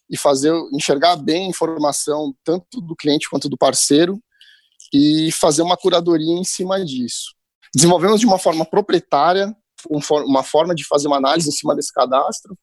e 0.09 0.17
fazer 0.17 0.53
enxergar 0.71 1.15
bem 1.15 1.45
a 1.45 1.49
informação 1.49 2.35
tanto 2.43 2.79
do 2.81 2.95
cliente 2.95 3.29
quanto 3.29 3.49
do 3.49 3.57
parceiro 3.57 4.21
e 4.93 5.31
fazer 5.31 5.61
uma 5.61 5.77
curadoria 5.77 6.33
em 6.33 6.43
cima 6.43 6.83
disso. 6.83 7.33
Desenvolvemos 7.73 8.19
de 8.19 8.25
uma 8.25 8.37
forma 8.37 8.65
proprietária 8.65 9.55
uma 9.89 10.43
forma 10.43 10.75
de 10.75 10.85
fazer 10.85 11.07
uma 11.07 11.17
análise 11.17 11.49
em 11.49 11.51
cima 11.51 11.75
desse 11.75 11.91
cadastro, 11.93 12.57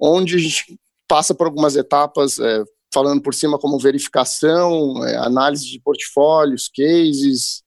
onde 0.00 0.36
a 0.36 0.38
gente 0.38 0.78
passa 1.08 1.34
por 1.34 1.46
algumas 1.46 1.76
etapas, 1.76 2.38
é, 2.38 2.64
falando 2.92 3.22
por 3.22 3.34
cima 3.34 3.58
como 3.58 3.78
verificação, 3.78 5.04
é, 5.04 5.16
análise 5.16 5.66
de 5.66 5.80
portfólios, 5.80 6.68
cases, 6.74 7.62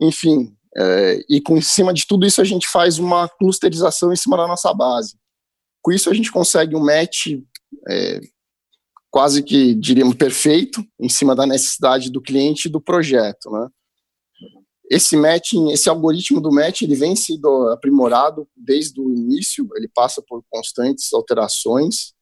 enfim. 0.00 0.54
É, 0.76 1.20
e 1.28 1.40
com 1.40 1.56
em 1.56 1.62
cima 1.62 1.94
de 1.94 2.06
tudo 2.06 2.26
isso 2.26 2.40
a 2.40 2.44
gente 2.44 2.68
faz 2.68 2.98
uma 2.98 3.28
clusterização 3.28 4.12
em 4.12 4.16
cima 4.16 4.36
da 4.36 4.46
nossa 4.46 4.72
base. 4.74 5.16
Com 5.82 5.92
isso 5.92 6.10
a 6.10 6.14
gente 6.14 6.30
consegue 6.30 6.76
um 6.76 6.84
match 6.84 7.28
é, 7.88 8.20
quase 9.16 9.42
que 9.42 9.74
diríamos 9.74 10.14
perfeito 10.14 10.86
em 11.00 11.08
cima 11.08 11.34
da 11.34 11.46
necessidade 11.46 12.10
do 12.10 12.20
cliente 12.20 12.68
e 12.68 12.70
do 12.70 12.82
projeto, 12.82 13.50
né? 13.50 13.66
Esse 14.90 15.16
matching, 15.16 15.70
esse 15.70 15.88
algoritmo 15.88 16.38
do 16.38 16.52
match, 16.52 16.82
ele 16.82 16.94
vem 16.94 17.16
sendo 17.16 17.70
aprimorado 17.70 18.46
desde 18.54 19.00
o 19.00 19.10
início, 19.10 19.66
ele 19.74 19.88
passa 19.94 20.20
por 20.20 20.44
constantes 20.50 21.14
alterações 21.14 22.12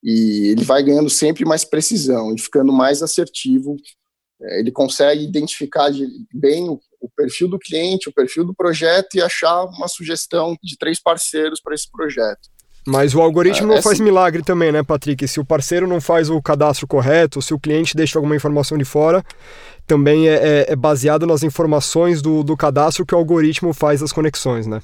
e 0.00 0.52
ele 0.52 0.62
vai 0.62 0.80
ganhando 0.80 1.10
sempre 1.10 1.44
mais 1.44 1.64
precisão 1.64 2.32
e 2.32 2.40
ficando 2.40 2.72
mais 2.72 3.02
assertivo. 3.02 3.74
É, 4.40 4.60
ele 4.60 4.70
consegue 4.70 5.24
identificar 5.24 5.90
bem 6.32 6.68
o, 6.68 6.80
o 7.00 7.10
perfil 7.16 7.48
do 7.48 7.58
cliente, 7.58 8.08
o 8.08 8.14
perfil 8.14 8.44
do 8.44 8.54
projeto 8.54 9.16
e 9.16 9.20
achar 9.20 9.64
uma 9.64 9.88
sugestão 9.88 10.56
de 10.62 10.78
três 10.78 11.02
parceiros 11.02 11.60
para 11.60 11.74
esse 11.74 11.90
projeto. 11.90 12.48
Mas 12.88 13.14
o 13.14 13.20
algoritmo 13.20 13.70
ah, 13.70 13.74
não 13.74 13.82
faz 13.82 14.00
milagre 14.00 14.42
também, 14.42 14.72
né, 14.72 14.82
Patrick? 14.82 15.28
Se 15.28 15.38
o 15.38 15.44
parceiro 15.44 15.86
não 15.86 16.00
faz 16.00 16.30
o 16.30 16.40
cadastro 16.40 16.86
correto, 16.86 17.42
se 17.42 17.52
o 17.52 17.58
cliente 17.58 17.94
deixa 17.94 18.18
alguma 18.18 18.34
informação 18.34 18.78
de 18.78 18.84
fora, 18.84 19.22
também 19.86 20.26
é, 20.26 20.34
é, 20.36 20.72
é 20.72 20.76
baseado 20.76 21.26
nas 21.26 21.42
informações 21.42 22.22
do, 22.22 22.42
do 22.42 22.56
cadastro 22.56 23.04
que 23.04 23.14
o 23.14 23.18
algoritmo 23.18 23.74
faz 23.74 24.02
as 24.02 24.10
conexões, 24.10 24.66
né? 24.66 24.80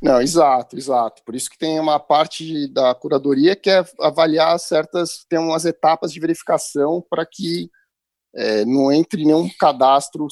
Não, 0.00 0.22
exato, 0.22 0.76
exato. 0.76 1.22
Por 1.24 1.34
isso 1.34 1.50
que 1.50 1.58
tem 1.58 1.80
uma 1.80 1.98
parte 1.98 2.72
da 2.72 2.94
curadoria 2.94 3.56
que 3.56 3.68
é 3.68 3.84
avaliar 4.00 4.56
certas, 4.60 5.26
tem 5.28 5.40
umas 5.40 5.64
etapas 5.64 6.12
de 6.12 6.20
verificação 6.20 7.04
para 7.10 7.26
que 7.26 7.68
é, 8.36 8.64
não 8.64 8.92
entre 8.92 9.24
nenhum 9.24 9.50
cadastro 9.58 10.28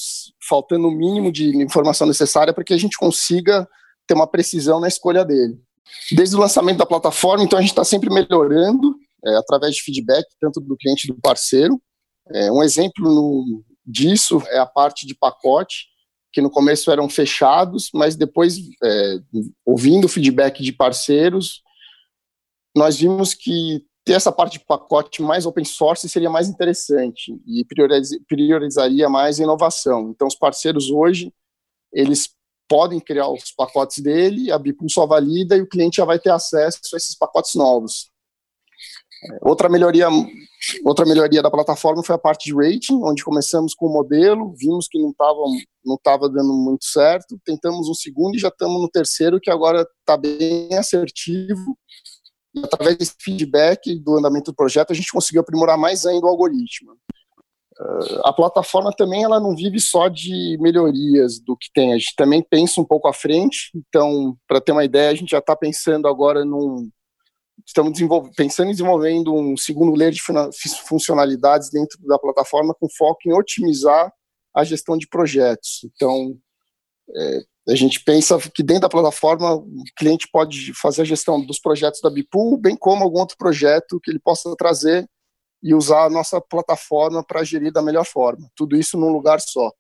faltando 0.49 0.87
o 0.87 0.93
mínimo 0.93 1.33
de 1.33 1.61
informação 1.61 2.07
necessária 2.07 2.55
para 2.55 2.63
que 2.63 2.73
a 2.73 2.79
gente 2.79 2.97
consiga 2.97 3.69
ter 4.07 4.15
uma 4.15 4.29
precisão 4.29 4.79
na 4.79 4.87
escolha 4.87 5.25
dele. 5.25 5.61
Desde 6.13 6.37
o 6.37 6.41
lançamento 6.41 6.79
da 6.79 6.87
plataforma, 6.87 7.45
então 7.45 7.59
a 7.59 7.63
gente 7.63 7.71
está 7.71 7.85
sempre 7.85 8.11
melhorando 8.11 8.97
é, 9.25 9.37
através 9.37 9.75
de 9.75 9.83
feedback, 9.83 10.27
tanto 10.41 10.61
do 10.61 10.77
cliente 10.77 11.07
do 11.07 11.15
parceiro. 11.21 11.81
É, 12.33 12.51
um 12.51 12.63
exemplo 12.63 13.05
no, 13.05 13.65
disso 13.85 14.43
é 14.49 14.59
a 14.59 14.67
parte 14.67 15.07
de 15.07 15.15
pacote, 15.15 15.87
que 16.33 16.41
no 16.41 16.51
começo 16.51 16.91
eram 16.91 17.09
fechados, 17.09 17.91
mas 17.93 18.17
depois, 18.17 18.57
é, 18.83 19.17
ouvindo 19.67 20.05
o 20.05 20.09
feedback 20.09 20.63
de 20.63 20.73
parceiros, 20.73 21.63
nós 22.75 22.97
vimos 22.97 23.35
que 23.35 23.85
ter 24.05 24.15
essa 24.15 24.33
parte 24.33 24.59
de 24.59 24.65
pacote 24.65 25.23
mais 25.23 25.45
open 25.45 25.65
source 25.65 26.09
seria 26.09 26.31
mais 26.31 26.49
interessante 26.49 27.33
e 27.47 27.65
priorizaria 28.27 29.09
mais 29.09 29.39
a 29.39 29.43
inovação. 29.43 30.11
Então, 30.11 30.27
os 30.27 30.37
parceiros 30.37 30.91
hoje, 30.91 31.33
eles 31.93 32.31
podem 32.71 33.01
criar 33.01 33.29
os 33.29 33.51
pacotes 33.51 33.99
dele, 33.99 34.53
a 34.53 34.59
Bipul 34.59 34.89
só 34.89 35.05
valida 35.05 35.57
e 35.57 35.61
o 35.61 35.69
cliente 35.69 35.97
já 35.97 36.05
vai 36.05 36.21
ter 36.21 36.31
acesso 36.31 36.79
a 36.95 36.97
esses 36.97 37.19
pacotes 37.19 37.57
novos. 37.57 38.09
É, 39.25 39.39
outra 39.43 39.69
melhoria, 39.69 40.07
outra 40.85 41.05
melhoria 41.05 41.43
da 41.43 41.51
plataforma 41.51 42.05
foi 42.05 42.15
a 42.15 42.19
parte 42.19 42.45
de 42.45 42.55
rating, 42.55 43.03
onde 43.03 43.25
começamos 43.25 43.75
com 43.75 43.87
o 43.87 43.93
modelo, 43.93 44.55
vimos 44.57 44.87
que 44.89 45.01
não 45.01 45.11
estava 45.11 45.41
não 45.85 45.99
tava 46.01 46.29
dando 46.29 46.53
muito 46.53 46.85
certo, 46.85 47.41
tentamos 47.45 47.89
um 47.89 47.95
segundo 47.95 48.37
e 48.37 48.39
já 48.39 48.49
estamos 48.49 48.81
no 48.81 48.89
terceiro, 48.89 49.41
que 49.41 49.51
agora 49.51 49.85
está 50.01 50.17
bem 50.17 50.73
assertivo. 50.75 51.77
E 52.55 52.61
através 52.65 52.97
desse 52.97 53.15
feedback 53.19 53.99
do 53.99 54.17
andamento 54.17 54.53
do 54.53 54.55
projeto, 54.55 54.93
a 54.93 54.95
gente 54.95 55.11
conseguiu 55.11 55.41
aprimorar 55.41 55.79
mais 55.79 56.07
ainda 56.07 56.27
o 56.27 56.29
algoritmo. 56.29 56.97
Uh, 57.81 58.21
a 58.25 58.33
plataforma 58.33 58.93
também 58.93 59.25
ela 59.25 59.41
não 59.41 59.57
vive 59.57 59.81
só 59.81 60.09
de 60.09 60.59
melhorias 60.61 61.41
do 61.41 61.57
que 61.57 61.69
tem, 61.73 61.95
a 61.95 61.97
gente 61.97 62.15
também 62.15 62.43
pensa 62.43 62.79
um 62.79 62.85
pouco 62.85 63.09
à 63.09 63.13
frente. 63.13 63.71
Então, 63.75 64.37
para 64.47 64.61
ter 64.61 64.73
uma 64.73 64.85
ideia, 64.85 65.11
a 65.11 65.15
gente 65.15 65.31
já 65.31 65.39
está 65.39 65.57
pensando 65.57 66.07
agora 66.07 66.45
num. 66.45 66.91
Estamos 67.67 67.99
pensando 68.37 68.69
em 68.69 68.73
desenvolvendo 68.73 69.35
um 69.35 69.57
segundo 69.57 69.95
layer 69.95 70.13
de 70.13 70.23
funcionalidades 70.87 71.71
dentro 71.71 71.99
da 72.07 72.19
plataforma 72.19 72.75
com 72.75 72.89
foco 72.89 73.21
em 73.27 73.33
otimizar 73.33 74.13
a 74.55 74.65
gestão 74.65 74.99
de 74.99 75.07
projetos. 75.07 75.81
Então, 75.85 76.37
é, 77.15 77.41
a 77.69 77.75
gente 77.75 78.03
pensa 78.03 78.39
que 78.53 78.63
dentro 78.63 78.83
da 78.83 78.89
plataforma 78.89 79.55
o 79.55 79.85
cliente 79.97 80.29
pode 80.33 80.73
fazer 80.75 81.03
a 81.03 81.05
gestão 81.05 81.41
dos 81.41 81.61
projetos 81.61 82.01
da 82.01 82.11
Bipool, 82.11 82.57
bem 82.57 82.77
como 82.77 83.05
algum 83.05 83.21
outro 83.21 83.37
projeto 83.37 84.01
que 84.03 84.11
ele 84.11 84.19
possa 84.19 84.55
trazer 84.57 85.09
e 85.63 85.75
usar 85.75 86.05
a 86.05 86.11
nossa 86.11 86.41
plataforma 86.41 87.23
para 87.23 87.45
gerir 87.45 87.73
da 87.73 87.83
melhor 87.83 88.05
forma. 88.05 88.51
Tudo 88.57 88.77
isso 88.77 88.99
num 88.99 89.11
lugar 89.11 89.41
só. 89.41 89.71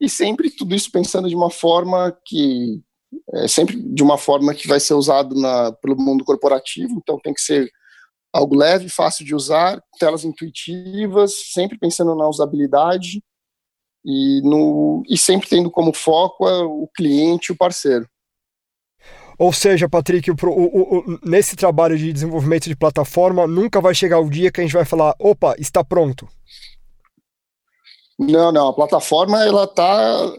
E 0.00 0.08
sempre 0.08 0.50
tudo 0.50 0.74
isso 0.74 0.90
pensando 0.90 1.28
de 1.28 1.34
uma 1.34 1.50
forma 1.50 2.16
que 2.24 2.82
é 3.34 3.48
sempre 3.48 3.76
de 3.76 4.02
uma 4.02 4.18
forma 4.18 4.54
que 4.54 4.68
vai 4.68 4.78
ser 4.78 4.94
usado 4.94 5.34
na, 5.34 5.72
pelo 5.72 5.96
mundo 5.96 6.24
corporativo, 6.24 6.94
então 6.98 7.18
tem 7.18 7.32
que 7.32 7.40
ser 7.40 7.70
algo 8.32 8.54
leve, 8.54 8.88
fácil 8.88 9.24
de 9.24 9.34
usar, 9.34 9.82
telas 9.98 10.24
intuitivas, 10.24 11.52
sempre 11.52 11.78
pensando 11.78 12.14
na 12.14 12.28
usabilidade 12.28 13.22
e, 14.04 14.40
no, 14.42 15.02
e 15.08 15.16
sempre 15.16 15.48
tendo 15.48 15.70
como 15.70 15.92
foco 15.92 16.46
o 16.46 16.88
cliente 16.88 17.50
e 17.50 17.52
o 17.52 17.56
parceiro. 17.56 18.08
Ou 19.38 19.52
seja, 19.52 19.88
Patrick, 19.88 20.30
o, 20.30 20.34
o, 20.42 20.98
o, 20.98 21.18
nesse 21.24 21.54
trabalho 21.54 21.96
de 21.96 22.12
desenvolvimento 22.12 22.64
de 22.64 22.74
plataforma, 22.74 23.46
nunca 23.46 23.80
vai 23.80 23.94
chegar 23.94 24.18
o 24.18 24.28
dia 24.28 24.50
que 24.50 24.60
a 24.60 24.64
gente 24.64 24.72
vai 24.72 24.84
falar, 24.84 25.14
opa, 25.18 25.54
está 25.58 25.84
pronto. 25.84 26.28
Não, 28.18 28.50
não, 28.50 28.68
a 28.68 28.74
plataforma, 28.74 29.44
ela 29.44 29.64
tá, 29.68 30.32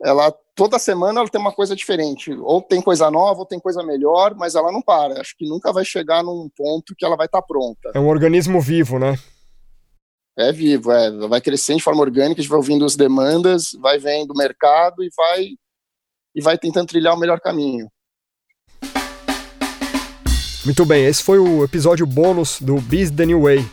ela 0.00 0.32
toda 0.54 0.78
semana 0.78 1.20
ela 1.20 1.28
tem 1.28 1.40
uma 1.40 1.52
coisa 1.52 1.74
diferente, 1.74 2.32
ou 2.32 2.62
tem 2.62 2.80
coisa 2.80 3.10
nova, 3.10 3.40
ou 3.40 3.46
tem 3.46 3.58
coisa 3.58 3.82
melhor, 3.82 4.34
mas 4.36 4.54
ela 4.54 4.70
não 4.70 4.80
para. 4.80 5.20
Acho 5.20 5.36
que 5.36 5.46
nunca 5.46 5.72
vai 5.72 5.84
chegar 5.84 6.22
num 6.22 6.48
ponto 6.56 6.94
que 6.96 7.04
ela 7.04 7.16
vai 7.16 7.26
estar 7.26 7.42
tá 7.42 7.46
pronta. 7.46 7.90
É 7.94 7.98
um 7.98 8.08
organismo 8.08 8.60
vivo, 8.60 8.98
né? 8.98 9.18
É 10.38 10.52
vivo, 10.52 10.92
é, 10.92 11.10
vai 11.28 11.40
crescendo 11.40 11.78
de 11.78 11.84
forma 11.84 12.02
orgânica, 12.02 12.40
a 12.40 12.42
gente 12.42 12.50
vai 12.50 12.58
ouvindo 12.58 12.84
as 12.84 12.94
demandas, 12.94 13.70
vai 13.80 13.98
vendo 13.98 14.30
o 14.32 14.36
mercado 14.36 15.02
e 15.02 15.10
vai 15.16 15.48
e 16.34 16.42
vai 16.42 16.58
tentando 16.58 16.88
trilhar 16.88 17.14
o 17.14 17.18
melhor 17.18 17.40
caminho. 17.40 17.90
Muito 20.66 20.84
bem, 20.84 21.06
esse 21.06 21.22
foi 21.22 21.38
o 21.38 21.62
episódio 21.62 22.04
bônus 22.04 22.58
do 22.60 22.80
Biz 22.80 23.12
The 23.12 23.24
New 23.24 23.42
Way, 23.42 23.64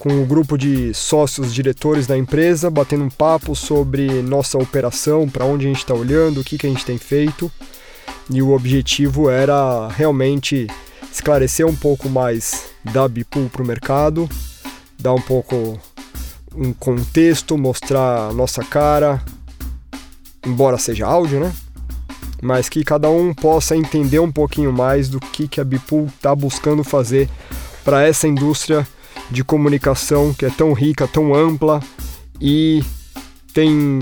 com 0.00 0.20
o 0.20 0.26
grupo 0.26 0.58
de 0.58 0.92
sócios 0.92 1.54
diretores 1.54 2.08
da 2.08 2.18
empresa, 2.18 2.68
batendo 2.68 3.04
um 3.04 3.08
papo 3.08 3.54
sobre 3.54 4.20
nossa 4.20 4.58
operação, 4.58 5.28
para 5.28 5.44
onde 5.44 5.66
a 5.66 5.68
gente 5.68 5.78
está 5.78 5.94
olhando, 5.94 6.40
o 6.40 6.44
que, 6.44 6.58
que 6.58 6.66
a 6.66 6.68
gente 6.68 6.84
tem 6.84 6.98
feito. 6.98 7.48
E 8.28 8.42
o 8.42 8.50
objetivo 8.50 9.30
era 9.30 9.86
realmente 9.90 10.66
esclarecer 11.12 11.64
um 11.64 11.76
pouco 11.76 12.08
mais 12.08 12.64
da 12.82 13.06
Bipool 13.06 13.48
para 13.48 13.62
o 13.62 13.66
mercado, 13.66 14.28
dar 14.98 15.14
um 15.14 15.22
pouco 15.22 15.80
um 16.52 16.72
contexto, 16.72 17.56
mostrar 17.56 18.28
a 18.28 18.32
nossa 18.32 18.64
cara, 18.64 19.22
embora 20.44 20.78
seja 20.78 21.06
áudio, 21.06 21.38
né? 21.38 21.52
Mas 22.42 22.68
que 22.68 22.82
cada 22.82 23.10
um 23.10 23.34
possa 23.34 23.76
entender 23.76 24.18
um 24.18 24.32
pouquinho 24.32 24.72
mais 24.72 25.08
do 25.08 25.20
que, 25.20 25.46
que 25.46 25.60
a 25.60 25.64
Bipool 25.64 26.06
está 26.06 26.34
buscando 26.34 26.82
fazer 26.82 27.28
para 27.84 28.06
essa 28.06 28.26
indústria 28.26 28.86
de 29.30 29.44
comunicação 29.44 30.32
que 30.32 30.46
é 30.46 30.50
tão 30.50 30.72
rica, 30.72 31.06
tão 31.06 31.34
ampla 31.34 31.80
e 32.40 32.82
tem 33.52 34.00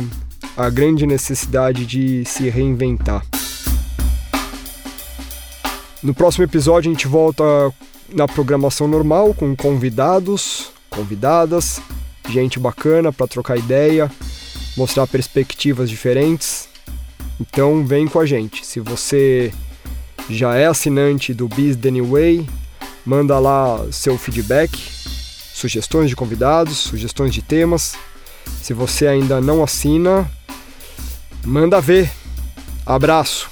a 0.56 0.70
grande 0.70 1.06
necessidade 1.06 1.84
de 1.84 2.24
se 2.24 2.48
reinventar. 2.48 3.24
No 6.02 6.14
próximo 6.14 6.44
episódio 6.44 6.90
a 6.90 6.94
gente 6.94 7.08
volta 7.08 7.44
na 8.14 8.26
programação 8.28 8.86
normal 8.86 9.34
com 9.34 9.54
convidados, 9.56 10.70
convidadas, 10.88 11.80
gente 12.28 12.58
bacana 12.58 13.12
para 13.12 13.26
trocar 13.26 13.58
ideia, 13.58 14.10
mostrar 14.76 15.06
perspectivas 15.06 15.90
diferentes 15.90 16.67
então 17.40 17.86
vem 17.86 18.06
com 18.06 18.18
a 18.20 18.26
gente. 18.26 18.66
Se 18.66 18.80
você 18.80 19.52
já 20.28 20.54
é 20.56 20.66
assinante 20.66 21.32
do 21.32 21.48
Biz 21.48 21.76
The 21.76 21.90
New 21.90 22.10
Way, 22.10 22.46
manda 23.04 23.38
lá 23.38 23.86
seu 23.90 24.18
feedback, 24.18 24.76
sugestões 25.54 26.10
de 26.10 26.16
convidados, 26.16 26.76
sugestões 26.76 27.32
de 27.32 27.42
temas. 27.42 27.96
Se 28.62 28.72
você 28.72 29.06
ainda 29.06 29.40
não 29.40 29.62
assina, 29.62 30.30
manda 31.44 31.80
ver. 31.80 32.10
Abraço! 32.84 33.48